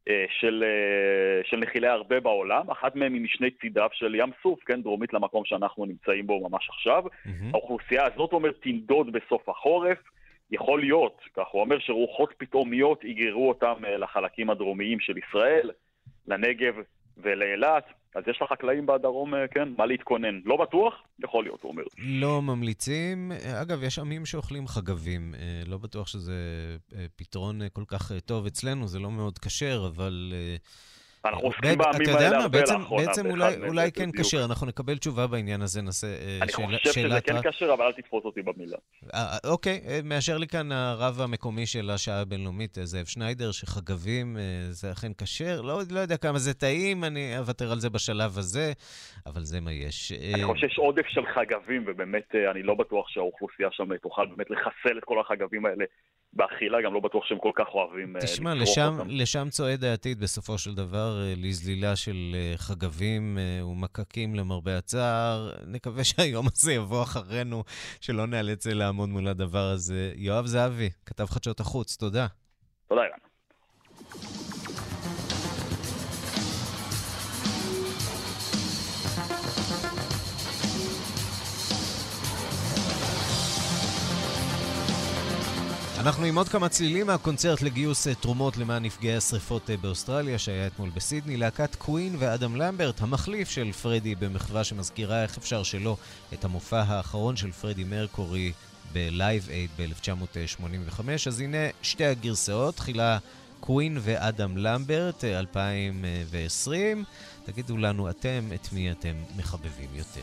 [0.10, 4.60] אה, של, אה, של נחילי הרבה בעולם, אחת מהן היא משני צידיו של ים סוף,
[4.66, 7.04] כן, דרומית למקום שאנחנו נמצאים בו ממש עכשיו.
[7.06, 7.30] Mm-hmm.
[7.54, 9.98] האוכלוסייה הזאת אומר תנדוד בסוף החורף.
[10.52, 15.72] יכול להיות, כך הוא אומר, שרוחות פתאומיות יגררו אותם לחלקים הדרומיים של ישראל.
[16.28, 16.74] לנגב
[17.18, 17.86] ולאילת,
[18.16, 20.40] אז יש לחקלאים בדרום, כן, מה להתכונן.
[20.46, 20.94] לא בטוח,
[21.24, 21.84] יכול להיות, הוא אומר.
[21.98, 23.32] לא ממליצים.
[23.62, 25.34] אגב, יש עמים שאוכלים חגבים.
[25.66, 26.34] לא בטוח שזה
[27.16, 30.34] פתרון כל כך טוב אצלנו, זה לא מאוד כשר, אבל...
[31.26, 33.06] אנחנו עוסקים בעמים האלה הרבה לאחרונה.
[33.06, 36.68] בעצם אולי, אולי כן כשר, אנחנו נקבל תשובה בעניין הזה, נעשה שאלה...
[36.68, 38.78] אני חושב שזה כן כשר, אבל אל תתפוס אותי במילה.
[39.46, 44.38] אוקיי, מאשר לי כאן הרב המקומי של השעה הבינלאומית, זאב שניידר, שחגבים
[44.70, 45.62] זה אכן כשר.
[45.62, 48.74] לא, לא יודע כמה זה טעים, אני אוותר על זה בשלב הזה,
[49.26, 50.12] אבל זה מה יש.
[50.34, 54.98] אני חושב שיש עודף של חגבים, ובאמת אני לא בטוח שהאוכלוסייה שם תוכל באמת לחסל
[54.98, 55.86] את כל החגבים האלה
[56.36, 60.76] באכילה, גם לא בטוח שהם כל כך אוהבים תשמע, לשם, לשם צועד העתיד בסופו של
[60.76, 65.52] דבר, לזלילה של חגבים ומקקים למרבה הצער.
[65.68, 67.64] נקווה שהיום הזה יבוא אחרינו,
[68.02, 70.12] שלא נאלץ לעמוד מול הדבר הזה.
[70.16, 72.28] יואב זהבי, כתב חדשות החוץ, תודה.
[72.88, 73.25] תודה, אילן.
[86.06, 91.38] אנחנו עם עוד כמה צלילים מהקונצרט לגיוס תרומות למען נפגעי השרפות באוסטרליה שהיה אתמול בסידני,
[91.38, 95.98] להקת קווין ואדם למברט, המחליף של פרדי במחווה שמזכירה איך אפשר שלא
[96.34, 98.52] את המופע האחרון של פרדי מרקורי
[98.94, 101.02] בלייב אייד ב-1985.
[101.28, 103.18] אז הנה שתי הגרסאות, תחילה
[103.60, 107.04] קווין ואדם למברט, 2020.
[107.46, 110.22] תגידו לנו אתם את מי אתם מחבבים יותר.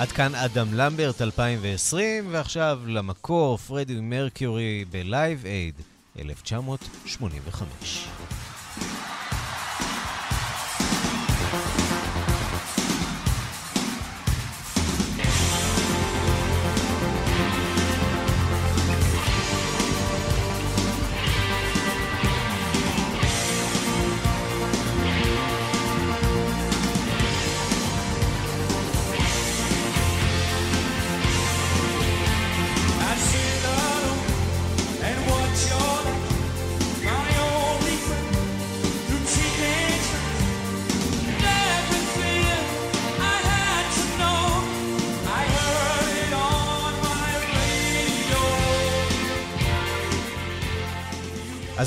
[0.00, 5.74] עד כאן אדם למברט 2020, ועכשיו למקור, פרדי מרקיורי בלייב אייד
[6.18, 8.08] 1985.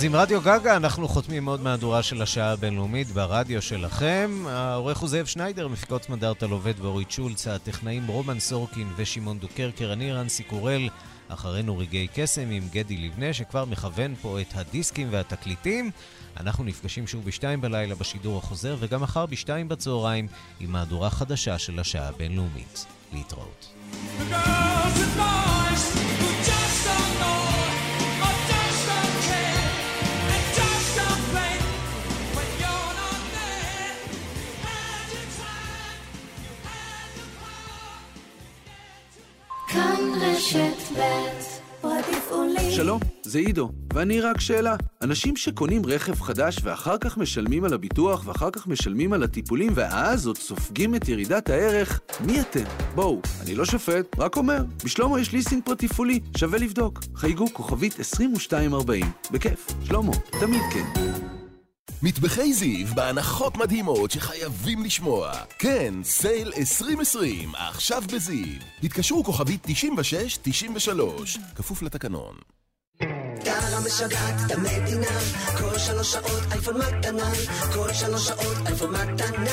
[0.04, 4.44] עם רדיו גגה אנחנו חותמים עוד מהדורה של השעה הבינלאומית ברדיו שלכם.
[4.48, 10.12] העורך הוא זאב שניידר, מפיקות סמדארטה לובד ואורית שולץ, הטכנאים רומן סורקין ושמעון דוקרקר, אני
[10.12, 10.90] רנסי קורל,
[11.28, 15.92] אחרינו רגעי קסם עם גדי לבנה, שכבר מכוון פה את הדיסקים והתקליטים.
[16.38, 20.28] אנחנו נפגשים שוב בשתיים בלילה בשידור החוזר, וגם מחר בשתיים בצהריים
[20.60, 22.86] עם מהדורה חדשה של השעה הבינלאומית.
[23.14, 23.74] להתראות.
[42.70, 44.76] שלום, זה עידו, ואני רק שאלה.
[45.02, 50.28] אנשים שקונים רכב חדש ואחר כך משלמים על הביטוח ואחר כך משלמים על הטיפולים ואז
[50.28, 52.64] עוד סופגים את ירידת הערך, מי אתם?
[52.96, 54.64] בואו, אני לא שופט, רק אומר.
[54.86, 57.00] בשלומו יש ליסינג פרטי פולי, שווה לבדוק.
[57.16, 59.06] חייגו כוכבית 2240.
[59.32, 61.13] בכיף, שלמה, תמיד כן.
[62.06, 65.32] מטבחי זיו בהנחות מדהימות שחייבים לשמוע.
[65.60, 68.60] כן, סייל 2020, עכשיו בזיו.
[68.84, 69.70] התקשרו כוכבית 96-93,
[71.56, 72.36] כפוף לתקנון.
[73.44, 75.20] טרה משגעת את המדינה,
[75.58, 77.32] כל שלוש שעות אייפון מתנה,
[77.74, 79.52] כל שלוש שעות אייפון מתנה.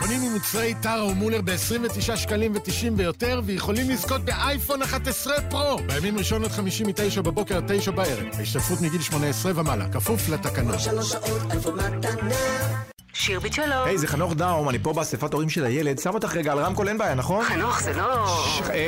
[0.00, 5.78] קונים ממוצרי טרה ומולר ב-29 שקלים ו-90 ויותר, ויכולים לזכות באייפון 11 פרו!
[5.86, 8.24] בימים ראשון עד חמישי מ-9 בבוקר עד 9 בערב.
[8.38, 10.72] בהשתתפות מגיל 18 ומעלה, כפוף לתקנון.
[10.72, 12.91] כל שלוש שעות אייפון מתנה.
[13.14, 13.84] שירביט שלום.
[13.84, 15.98] היי, זה חנוך דאום, אני פה באספת הורים של הילד.
[15.98, 17.44] שם אותך רגע על רמקול, אין בעיה, נכון?
[17.44, 18.36] חנוך, זה לא...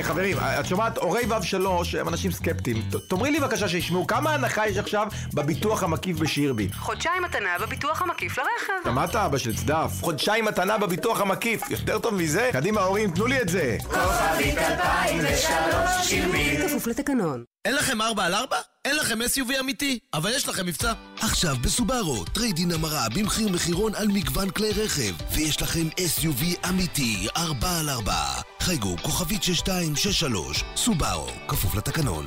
[0.03, 2.83] חברים, את שומעת, הורי ו' שלוש הם אנשים סקפטיים.
[3.09, 6.75] תאמרי לי בבקשה שישמעו, כמה הנחה יש עכשיו בביטוח המקיף בשירביט?
[6.75, 8.91] חודשיים מתנה בביטוח המקיף לרכב.
[8.91, 9.91] שמעת, אבא של צדף?
[10.01, 11.71] חודשיים מתנה בביטוח המקיף.
[11.71, 12.51] יותר טוב מזה?
[12.53, 13.77] קדימה, הורים, תנו לי את זה.
[13.83, 16.61] כוכבית 2003, שירביט.
[16.61, 17.45] כפוף לתקנון.
[17.65, 18.57] אין לכם ארבע על ארבע?
[18.85, 20.93] אין לכם SUV אמיתי, אבל יש לכם מבצע.
[21.21, 27.79] עכשיו בסובארו, trade-in המרה במחיר מחירון על מגוון כלי רכב, ויש לכם SUV אמיתי, 4
[27.79, 28.15] על 4.
[28.61, 32.27] חייגו כוכבית 6263, סובארו, כפוף לתקנון.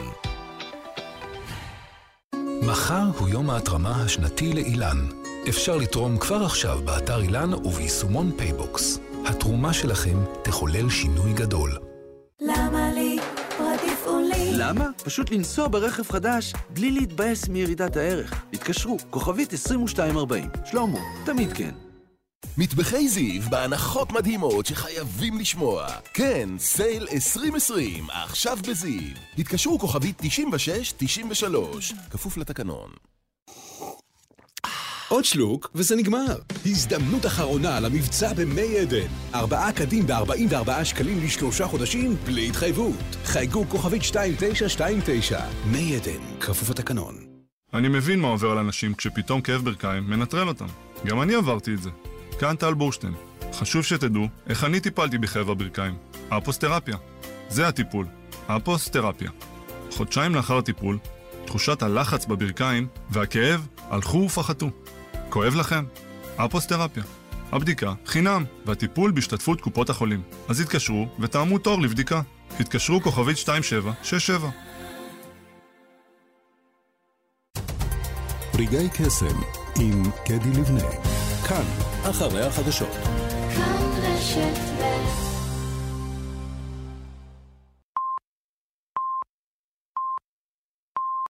[2.61, 5.07] מחר הוא יום ההתרמה השנתי לאילן.
[5.49, 8.99] אפשר לתרום כבר עכשיו באתר אילן וביישומון PayBox.
[9.25, 11.77] התרומה שלכם תחולל שינוי גדול.
[12.41, 12.76] למה?
[14.67, 14.89] למה?
[15.03, 18.45] פשוט לנסוע ברכב חדש בלי להתבאס מירידת הערך.
[18.53, 20.49] התקשרו, כוכבית 2240.
[20.65, 21.71] שלמה, תמיד כן.
[22.57, 25.87] מטבחי זיו בהנחות מדהימות שחייבים לשמוע.
[26.13, 29.15] כן, סייל 2020, עכשיו בזיו.
[29.37, 32.89] התקשרו כוכבית 9693, כפוף לתקנון.
[35.09, 36.35] עוד שלוק, וזה נגמר.
[36.65, 39.07] הזדמנות אחרונה למבצע במי עדן.
[39.33, 43.15] ארבעה קדים ב-44 שקלים לשלושה חודשים, בלי התחייבות.
[43.25, 45.39] חייגו כוכבית 2929.
[45.65, 47.15] מי עדן, כפוף התקנון.
[47.73, 50.67] אני מבין מה עובר על אנשים כשפתאום כאב ברכיים מנטרל אותם.
[51.05, 51.89] גם אני עברתי את זה.
[52.39, 53.13] כאן טל בורשטיין.
[53.53, 55.95] חשוב שתדעו איך אני טיפלתי בכאב הברכיים.
[56.29, 56.97] אפוסטרפיה.
[57.49, 58.05] זה הטיפול.
[58.47, 59.31] אפוסטרפיה.
[59.91, 60.97] חודשיים לאחר הטיפול,
[61.45, 64.69] תחושת הלחץ בברכיים והכאב הלכו ופחתו.
[65.29, 65.85] כואב לכם?
[66.35, 67.03] אפוסטרפיה.
[67.51, 70.21] הבדיקה חינם, והטיפול בהשתתפות קופות החולים.
[70.49, 72.21] אז התקשרו ותאמו תור לבדיקה.
[72.59, 74.49] התקשרו כוכבית 2767.
[78.55, 79.41] רגעי קסם
[79.79, 80.89] עם קדי לבנה.
[81.47, 81.63] כאן,
[82.09, 82.89] אחרי החדשות.
[83.55, 85.26] כאן רשת ב'